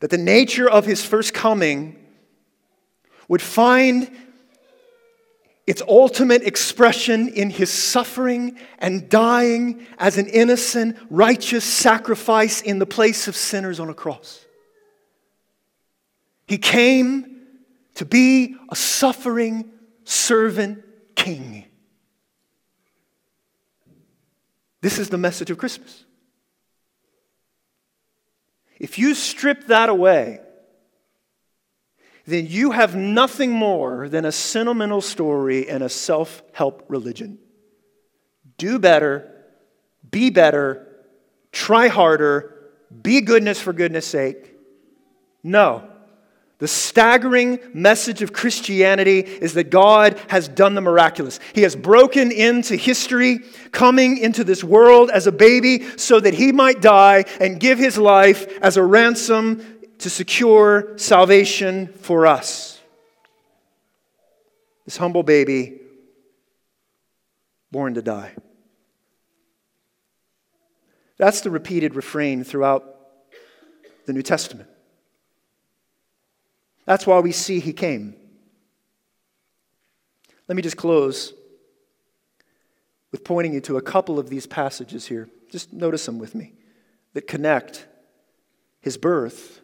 That 0.00 0.10
the 0.10 0.18
nature 0.18 0.68
of 0.68 0.86
his 0.86 1.04
first 1.04 1.34
coming 1.34 1.96
would 3.28 3.42
find 3.42 4.10
its 5.66 5.80
ultimate 5.88 6.42
expression 6.42 7.28
in 7.28 7.48
his 7.48 7.70
suffering 7.70 8.58
and 8.78 9.08
dying 9.08 9.86
as 9.98 10.18
an 10.18 10.26
innocent, 10.26 10.96
righteous 11.08 11.64
sacrifice 11.64 12.60
in 12.60 12.78
the 12.78 12.86
place 12.86 13.28
of 13.28 13.34
sinners 13.34 13.80
on 13.80 13.88
a 13.88 13.94
cross. 13.94 14.44
He 16.46 16.58
came 16.58 17.46
to 17.94 18.04
be 18.04 18.56
a 18.68 18.76
suffering 18.76 19.70
servant 20.04 20.84
king. 21.14 21.64
This 24.82 24.98
is 24.98 25.08
the 25.08 25.16
message 25.16 25.50
of 25.50 25.56
Christmas. 25.56 26.04
If 28.78 28.98
you 28.98 29.14
strip 29.14 29.68
that 29.68 29.88
away, 29.88 30.40
then 32.26 32.46
you 32.46 32.70
have 32.70 32.96
nothing 32.96 33.50
more 33.50 34.08
than 34.08 34.24
a 34.24 34.32
sentimental 34.32 35.00
story 35.00 35.68
and 35.68 35.82
a 35.82 35.88
self 35.88 36.42
help 36.52 36.84
religion. 36.88 37.38
Do 38.56 38.78
better, 38.78 39.30
be 40.10 40.30
better, 40.30 40.86
try 41.52 41.88
harder, 41.88 42.72
be 43.02 43.20
goodness 43.20 43.60
for 43.60 43.72
goodness 43.72 44.06
sake. 44.06 44.54
No. 45.42 45.90
The 46.58 46.68
staggering 46.68 47.58
message 47.74 48.22
of 48.22 48.32
Christianity 48.32 49.18
is 49.18 49.54
that 49.54 49.70
God 49.70 50.18
has 50.28 50.46
done 50.46 50.74
the 50.74 50.80
miraculous. 50.80 51.40
He 51.52 51.62
has 51.62 51.74
broken 51.74 52.30
into 52.30 52.76
history, 52.76 53.40
coming 53.72 54.18
into 54.18 54.44
this 54.44 54.62
world 54.62 55.10
as 55.10 55.26
a 55.26 55.32
baby 55.32 55.84
so 55.98 56.20
that 56.20 56.32
he 56.32 56.52
might 56.52 56.80
die 56.80 57.24
and 57.40 57.58
give 57.58 57.78
his 57.78 57.98
life 57.98 58.46
as 58.62 58.76
a 58.76 58.84
ransom 58.84 59.73
to 60.04 60.10
secure 60.10 60.92
salvation 60.98 61.86
for 61.86 62.26
us. 62.26 62.78
This 64.84 64.98
humble 64.98 65.22
baby 65.22 65.80
born 67.72 67.94
to 67.94 68.02
die. 68.02 68.34
That's 71.16 71.40
the 71.40 71.48
repeated 71.48 71.94
refrain 71.94 72.44
throughout 72.44 72.84
the 74.04 74.12
New 74.12 74.20
Testament. 74.20 74.68
That's 76.84 77.06
why 77.06 77.20
we 77.20 77.32
see 77.32 77.58
he 77.58 77.72
came. 77.72 78.14
Let 80.48 80.56
me 80.56 80.60
just 80.60 80.76
close 80.76 81.32
with 83.10 83.24
pointing 83.24 83.54
you 83.54 83.62
to 83.62 83.78
a 83.78 83.82
couple 83.82 84.18
of 84.18 84.28
these 84.28 84.46
passages 84.46 85.06
here. 85.06 85.30
Just 85.50 85.72
notice 85.72 86.04
them 86.04 86.18
with 86.18 86.34
me 86.34 86.52
that 87.14 87.26
connect 87.26 87.86
his 88.82 88.98
birth, 88.98 89.62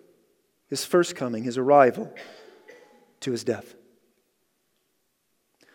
his 0.70 0.84
first 0.84 1.16
coming, 1.16 1.42
his 1.42 1.58
arrival, 1.58 2.14
to 3.20 3.32
his 3.32 3.44
death. 3.44 3.74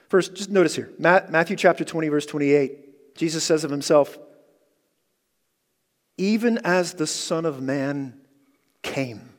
First, 0.10 0.34
just 0.34 0.50
notice 0.50 0.76
here 0.76 0.92
Matthew 0.98 1.58
chapter 1.58 1.84
20, 1.84 2.08
verse 2.08 2.26
28. 2.26 3.16
Jesus 3.16 3.44
says 3.44 3.64
of 3.64 3.72
himself, 3.72 4.18
Even 6.18 6.58
as 6.64 6.94
the 6.94 7.08
Son 7.08 7.46
of 7.46 7.62
Man 7.62 8.20
came. 8.82 9.30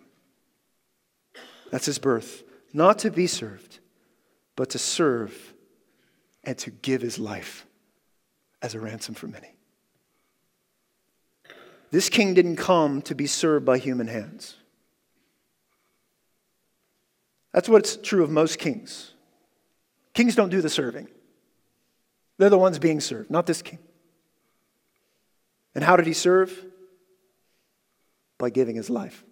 That's 1.71 1.87
his 1.87 1.99
birth. 1.99 2.43
Not 2.73 2.99
to 3.01 3.11
be 3.11 3.27
served, 3.27 3.81
but 4.55 4.71
to 4.71 4.79
serve 4.79 5.55
and 6.45 6.57
to 6.59 6.71
give 6.71 7.03
his 7.03 7.19
life 7.19 7.67
as 8.63 8.75
a 8.75 8.81
ransom 8.81 9.15
for 9.15 9.27
many. 9.27 9.55
This 11.91 12.09
king 12.09 12.35
didn't 12.35 12.57
come 12.57 13.03
to 13.03 13.15
be 13.15 13.27
served 13.27 13.65
by 13.65 13.79
human 13.79 14.09
hands. 14.09 14.57
That's 17.57 17.71
what's 17.71 17.97
true 17.97 18.23
of 18.23 18.29
most 18.29 18.59
kings. 18.59 19.13
Kings 20.13 20.35
don't 20.35 20.51
do 20.51 20.61
the 20.61 20.69
serving, 20.69 21.09
they're 22.37 22.51
the 22.51 22.59
ones 22.59 22.79
being 22.79 23.01
served, 23.01 23.31
not 23.31 23.47
this 23.47 23.63
king. 23.63 23.79
And 25.75 25.83
how 25.83 25.97
did 25.97 26.07
he 26.07 26.13
serve? 26.13 26.65
By 28.37 28.51
giving 28.51 28.77
his 28.77 28.91
life, 28.91 29.25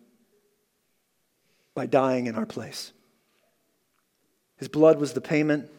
by 1.74 1.84
dying 1.84 2.26
in 2.26 2.34
our 2.34 2.46
place. 2.46 2.94
His 4.56 4.68
blood 4.68 4.98
was 4.98 5.12
the 5.12 5.20
payment. 5.20 5.70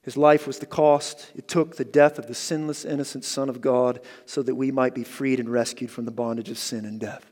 His 0.00 0.16
life 0.16 0.46
was 0.46 0.60
the 0.60 0.66
cost. 0.66 1.30
It 1.36 1.48
took 1.48 1.76
the 1.76 1.84
death 1.84 2.18
of 2.18 2.28
the 2.28 2.34
sinless, 2.34 2.86
innocent 2.86 3.26
Son 3.26 3.50
of 3.50 3.60
God 3.60 4.00
so 4.24 4.42
that 4.42 4.54
we 4.54 4.70
might 4.70 4.94
be 4.94 5.04
freed 5.04 5.38
and 5.38 5.50
rescued 5.50 5.90
from 5.90 6.06
the 6.06 6.10
bondage 6.10 6.48
of 6.48 6.56
sin 6.56 6.86
and 6.86 6.98
death. 6.98 7.30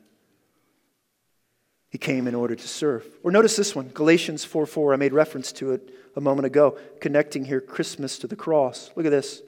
He 1.89 1.99
came 1.99 2.27
in 2.27 2.35
order 2.35 2.55
to 2.55 2.69
serve. 2.69 3.07
Or 3.23 3.31
notice 3.31 3.57
this 3.57 3.75
one, 3.75 3.89
Galatians 3.89 4.45
4 4.45 4.67
4. 4.67 4.93
I 4.93 4.97
made 4.97 5.13
reference 5.13 5.53
to 5.53 5.73
it 5.73 5.91
a 6.17 6.21
moment 6.21 6.47
ago, 6.47 6.79
connecting 7.01 7.45
here 7.45 7.61
Christmas 7.61 8.19
to 8.19 8.27
the 8.27 8.37
cross. 8.37 8.91
Look 8.97 9.07
at 9.07 9.11
this. 9.11 9.43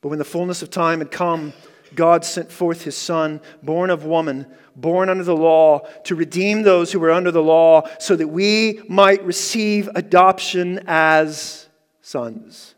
But 0.00 0.10
when 0.10 0.18
the 0.18 0.24
fullness 0.24 0.62
of 0.62 0.70
time 0.70 1.00
had 1.00 1.10
come, 1.10 1.52
God 1.94 2.24
sent 2.24 2.52
forth 2.52 2.82
his 2.82 2.96
Son, 2.96 3.40
born 3.62 3.90
of 3.90 4.04
woman, 4.04 4.46
born 4.76 5.08
under 5.08 5.24
the 5.24 5.36
law, 5.36 5.80
to 6.04 6.14
redeem 6.14 6.62
those 6.62 6.92
who 6.92 7.00
were 7.00 7.10
under 7.10 7.30
the 7.30 7.42
law, 7.42 7.88
so 7.98 8.14
that 8.14 8.28
we 8.28 8.80
might 8.88 9.24
receive 9.24 9.88
adoption 9.94 10.80
as 10.86 11.68
sons. 12.02 12.74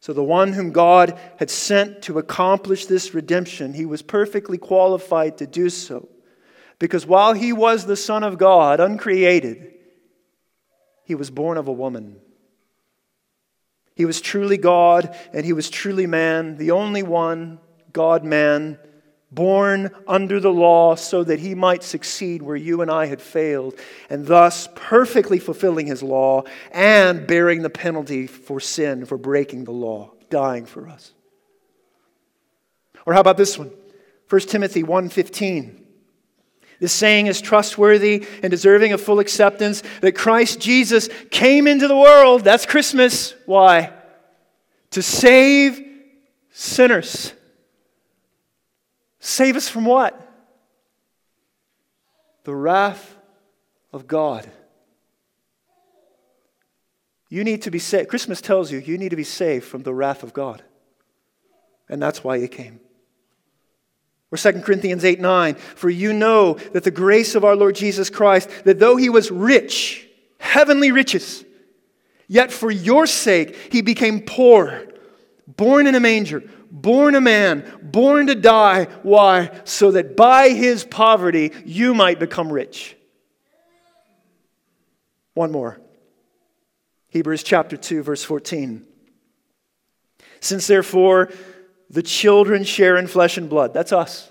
So, 0.00 0.12
the 0.12 0.24
one 0.24 0.54
whom 0.54 0.72
God 0.72 1.18
had 1.38 1.50
sent 1.50 2.02
to 2.02 2.18
accomplish 2.18 2.86
this 2.86 3.12
redemption, 3.12 3.74
he 3.74 3.84
was 3.84 4.00
perfectly 4.00 4.56
qualified 4.56 5.38
to 5.38 5.46
do 5.46 5.68
so. 5.68 6.08
Because 6.80 7.06
while 7.06 7.34
he 7.34 7.52
was 7.52 7.84
the 7.84 7.94
Son 7.94 8.24
of 8.24 8.38
God, 8.38 8.80
uncreated, 8.80 9.74
he 11.04 11.14
was 11.14 11.30
born 11.30 11.58
of 11.58 11.68
a 11.68 11.72
woman. 11.72 12.16
He 13.94 14.06
was 14.06 14.20
truly 14.20 14.56
God 14.56 15.14
and 15.32 15.44
he 15.44 15.52
was 15.52 15.68
truly 15.68 16.06
man, 16.06 16.56
the 16.56 16.70
only 16.70 17.02
one, 17.02 17.60
God 17.92 18.24
man, 18.24 18.78
born 19.30 19.90
under 20.08 20.40
the 20.40 20.52
law 20.52 20.94
so 20.94 21.22
that 21.22 21.38
he 21.38 21.54
might 21.54 21.82
succeed 21.82 22.40
where 22.40 22.56
you 22.56 22.80
and 22.80 22.90
I 22.90 23.06
had 23.06 23.20
failed, 23.20 23.78
and 24.08 24.26
thus 24.26 24.68
perfectly 24.74 25.38
fulfilling 25.38 25.86
his 25.86 26.02
law 26.02 26.44
and 26.72 27.26
bearing 27.26 27.62
the 27.62 27.70
penalty 27.70 28.26
for 28.26 28.58
sin, 28.58 29.04
for 29.04 29.18
breaking 29.18 29.64
the 29.64 29.70
law, 29.70 30.12
dying 30.30 30.64
for 30.64 30.88
us. 30.88 31.12
Or 33.04 33.12
how 33.12 33.20
about 33.20 33.36
this 33.36 33.58
one? 33.58 33.70
1 34.28 34.40
Timothy 34.48 34.82
1:15. 34.82 35.79
This 36.80 36.92
saying 36.92 37.26
is 37.26 37.40
trustworthy 37.42 38.26
and 38.42 38.50
deserving 38.50 38.92
of 38.92 39.00
full 39.02 39.18
acceptance 39.20 39.82
that 40.00 40.12
Christ 40.12 40.58
Jesus 40.60 41.10
came 41.30 41.66
into 41.66 41.86
the 41.86 41.96
world. 41.96 42.42
That's 42.42 42.64
Christmas. 42.64 43.34
Why? 43.44 43.92
To 44.92 45.02
save 45.02 45.86
sinners. 46.50 47.34
Save 49.20 49.56
us 49.56 49.68
from 49.68 49.84
what? 49.84 50.18
The 52.44 52.54
wrath 52.54 53.14
of 53.92 54.06
God. 54.06 54.50
You 57.28 57.44
need 57.44 57.62
to 57.62 57.70
be 57.70 57.78
saved. 57.78 58.08
Christmas 58.08 58.40
tells 58.40 58.72
you 58.72 58.78
you 58.78 58.96
need 58.96 59.10
to 59.10 59.16
be 59.16 59.24
saved 59.24 59.66
from 59.66 59.82
the 59.82 59.92
wrath 59.92 60.22
of 60.22 60.32
God. 60.32 60.62
And 61.88 62.00
that's 62.02 62.24
why 62.24 62.38
he 62.38 62.48
came. 62.48 62.80
Or 64.32 64.38
2 64.38 64.60
Corinthians 64.60 65.04
8 65.04 65.20
9, 65.20 65.54
for 65.54 65.90
you 65.90 66.12
know 66.12 66.54
that 66.72 66.84
the 66.84 66.90
grace 66.90 67.34
of 67.34 67.44
our 67.44 67.56
Lord 67.56 67.74
Jesus 67.74 68.10
Christ, 68.10 68.48
that 68.64 68.78
though 68.78 68.96
he 68.96 69.08
was 69.08 69.30
rich, 69.30 70.06
heavenly 70.38 70.92
riches, 70.92 71.44
yet 72.28 72.52
for 72.52 72.70
your 72.70 73.06
sake 73.06 73.56
he 73.72 73.82
became 73.82 74.20
poor, 74.20 74.86
born 75.48 75.88
in 75.88 75.96
a 75.96 76.00
manger, 76.00 76.44
born 76.70 77.16
a 77.16 77.20
man, 77.20 77.64
born 77.82 78.28
to 78.28 78.36
die. 78.36 78.84
Why? 79.02 79.50
So 79.64 79.90
that 79.92 80.16
by 80.16 80.50
his 80.50 80.84
poverty 80.84 81.52
you 81.64 81.92
might 81.92 82.20
become 82.20 82.52
rich. 82.52 82.96
One 85.34 85.50
more. 85.50 85.80
Hebrews 87.08 87.42
chapter 87.42 87.76
2, 87.76 88.02
verse 88.04 88.22
14. 88.22 88.86
Since 90.40 90.66
therefore 90.68 91.30
the 91.90 92.02
children 92.02 92.64
share 92.64 92.96
in 92.96 93.06
flesh 93.06 93.36
and 93.36 93.50
blood. 93.50 93.74
That's 93.74 93.92
us. 93.92 94.30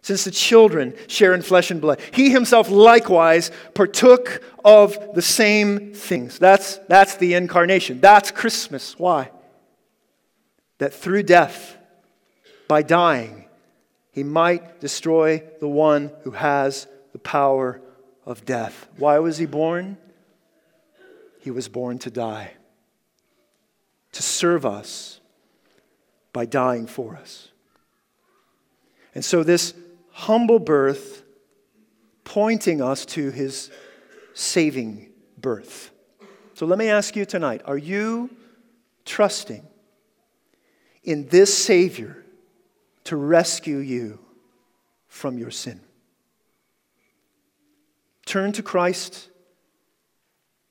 Since 0.00 0.24
the 0.24 0.30
children 0.32 0.94
share 1.06 1.32
in 1.32 1.42
flesh 1.42 1.70
and 1.70 1.80
blood, 1.80 2.00
he 2.12 2.30
himself 2.30 2.68
likewise 2.70 3.52
partook 3.74 4.42
of 4.64 5.14
the 5.14 5.22
same 5.22 5.94
things. 5.94 6.38
That's, 6.38 6.78
that's 6.88 7.16
the 7.16 7.34
incarnation. 7.34 8.00
That's 8.00 8.32
Christmas. 8.32 8.98
Why? 8.98 9.30
That 10.78 10.92
through 10.92 11.22
death, 11.24 11.76
by 12.66 12.82
dying, 12.82 13.44
he 14.10 14.24
might 14.24 14.80
destroy 14.80 15.44
the 15.60 15.68
one 15.68 16.10
who 16.22 16.32
has 16.32 16.88
the 17.12 17.18
power 17.18 17.80
of 18.26 18.44
death. 18.44 18.88
Why 18.96 19.20
was 19.20 19.38
he 19.38 19.46
born? 19.46 19.98
He 21.40 21.50
was 21.50 21.68
born 21.68 21.98
to 22.00 22.10
die, 22.10 22.52
to 24.12 24.22
serve 24.22 24.66
us 24.66 25.20
by 26.32 26.46
dying 26.46 26.86
for 26.86 27.16
us. 27.16 27.48
And 29.14 29.24
so, 29.24 29.42
this 29.42 29.74
humble 30.10 30.58
birth 30.58 31.22
pointing 32.24 32.80
us 32.80 33.04
to 33.04 33.30
his 33.30 33.70
saving 34.34 35.10
birth. 35.36 35.90
So, 36.54 36.66
let 36.66 36.78
me 36.78 36.88
ask 36.88 37.16
you 37.16 37.24
tonight 37.24 37.62
are 37.64 37.78
you 37.78 38.30
trusting 39.04 39.66
in 41.04 41.28
this 41.28 41.56
Savior 41.56 42.24
to 43.04 43.16
rescue 43.16 43.78
you 43.78 44.18
from 45.08 45.38
your 45.38 45.50
sin? 45.50 45.80
Turn 48.24 48.52
to 48.52 48.62
Christ, 48.62 49.28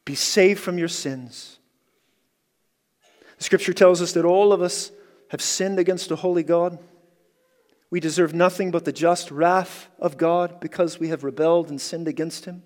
be 0.05 0.15
saved 0.15 0.59
from 0.59 0.77
your 0.77 0.87
sins. 0.87 1.59
The 3.37 3.43
scripture 3.43 3.73
tells 3.73 4.01
us 4.01 4.13
that 4.13 4.25
all 4.25 4.53
of 4.53 4.61
us 4.61 4.91
have 5.31 5.41
sinned 5.41 5.79
against 5.79 6.11
a 6.11 6.17
holy 6.17 6.43
God. 6.43 6.77
We 7.89 8.01
deserve 8.01 8.33
nothing 8.33 8.69
but 8.69 8.83
the 8.83 8.91
just 8.91 9.31
wrath 9.31 9.87
of 9.97 10.17
God 10.17 10.59
because 10.59 10.99
we 10.99 11.07
have 11.07 11.23
rebelled 11.23 11.69
and 11.69 11.79
sinned 11.79 12.09
against 12.09 12.43
Him. 12.43 12.63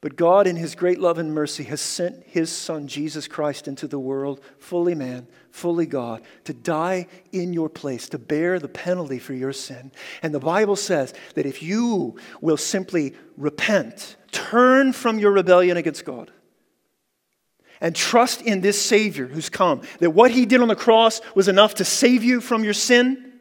But 0.00 0.14
God, 0.14 0.46
in 0.46 0.54
His 0.54 0.76
great 0.76 1.00
love 1.00 1.18
and 1.18 1.34
mercy, 1.34 1.64
has 1.64 1.80
sent 1.80 2.22
His 2.24 2.50
Son, 2.50 2.86
Jesus 2.86 3.26
Christ, 3.26 3.66
into 3.66 3.88
the 3.88 3.98
world, 3.98 4.40
fully 4.58 4.94
man, 4.94 5.26
fully 5.50 5.84
God, 5.84 6.22
to 6.44 6.54
die 6.54 7.08
in 7.32 7.52
your 7.52 7.68
place, 7.68 8.08
to 8.10 8.18
bear 8.18 8.60
the 8.60 8.68
penalty 8.68 9.18
for 9.18 9.34
your 9.34 9.52
sin. 9.52 9.90
And 10.22 10.32
the 10.32 10.38
Bible 10.38 10.76
says 10.76 11.12
that 11.34 11.44
if 11.44 11.60
you 11.60 12.16
will 12.40 12.56
simply 12.56 13.14
repent, 13.36 14.14
turn 14.30 14.92
from 14.92 15.18
your 15.18 15.32
rebellion 15.32 15.76
against 15.76 16.04
God, 16.04 16.30
and 17.80 17.94
trust 17.94 18.42
in 18.42 18.60
this 18.60 18.80
Savior 18.80 19.26
who's 19.26 19.48
come, 19.48 19.82
that 20.00 20.10
what 20.10 20.30
He 20.30 20.46
did 20.46 20.60
on 20.60 20.68
the 20.68 20.76
cross 20.76 21.20
was 21.34 21.48
enough 21.48 21.74
to 21.76 21.84
save 21.84 22.22
you 22.22 22.40
from 22.40 22.64
your 22.64 22.74
sin, 22.74 23.32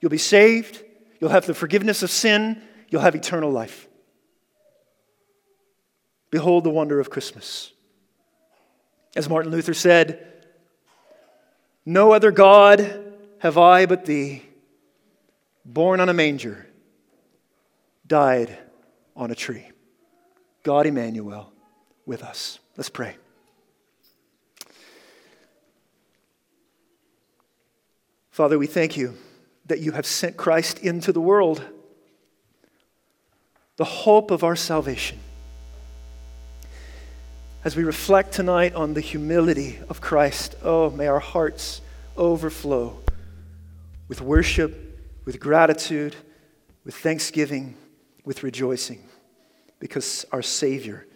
you'll 0.00 0.10
be 0.10 0.18
saved, 0.18 0.84
you'll 1.20 1.30
have 1.30 1.46
the 1.46 1.54
forgiveness 1.54 2.02
of 2.02 2.10
sin, 2.10 2.62
you'll 2.88 3.02
have 3.02 3.14
eternal 3.14 3.50
life. 3.50 3.88
Behold 6.30 6.64
the 6.64 6.70
wonder 6.70 7.00
of 7.00 7.10
Christmas. 7.10 7.72
As 9.16 9.28
Martin 9.28 9.50
Luther 9.50 9.74
said, 9.74 10.24
no 11.86 12.12
other 12.12 12.30
God 12.30 13.14
have 13.38 13.56
I 13.56 13.86
but 13.86 14.04
thee, 14.04 14.42
born 15.64 16.00
on 16.00 16.10
a 16.10 16.12
manger, 16.12 16.66
died 18.06 18.56
on 19.16 19.30
a 19.30 19.34
tree. 19.34 19.70
God 20.62 20.86
Emmanuel 20.86 21.50
with 22.04 22.22
us. 22.22 22.58
Let's 22.78 22.88
pray. 22.88 23.16
Father, 28.30 28.56
we 28.56 28.68
thank 28.68 28.96
you 28.96 29.16
that 29.66 29.80
you 29.80 29.90
have 29.90 30.06
sent 30.06 30.36
Christ 30.36 30.78
into 30.78 31.12
the 31.12 31.20
world, 31.20 31.60
the 33.78 33.84
hope 33.84 34.30
of 34.30 34.44
our 34.44 34.54
salvation. 34.54 35.18
As 37.64 37.74
we 37.74 37.82
reflect 37.82 38.32
tonight 38.32 38.74
on 38.74 38.94
the 38.94 39.00
humility 39.00 39.80
of 39.88 40.00
Christ, 40.00 40.54
oh, 40.62 40.90
may 40.90 41.08
our 41.08 41.18
hearts 41.18 41.80
overflow 42.16 42.96
with 44.06 44.20
worship, 44.20 45.00
with 45.24 45.40
gratitude, 45.40 46.14
with 46.84 46.94
thanksgiving, 46.94 47.74
with 48.24 48.44
rejoicing, 48.44 49.02
because 49.80 50.24
our 50.30 50.42
Savior 50.42 51.07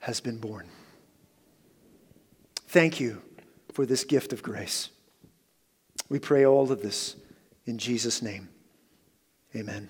has 0.00 0.20
been 0.20 0.38
born. 0.38 0.68
Thank 2.68 3.00
you 3.00 3.22
for 3.72 3.86
this 3.86 4.04
gift 4.04 4.32
of 4.32 4.42
grace. 4.42 4.90
We 6.08 6.18
pray 6.18 6.44
all 6.44 6.70
of 6.70 6.82
this 6.82 7.16
in 7.66 7.78
Jesus' 7.78 8.22
name. 8.22 8.48
Amen. 9.54 9.88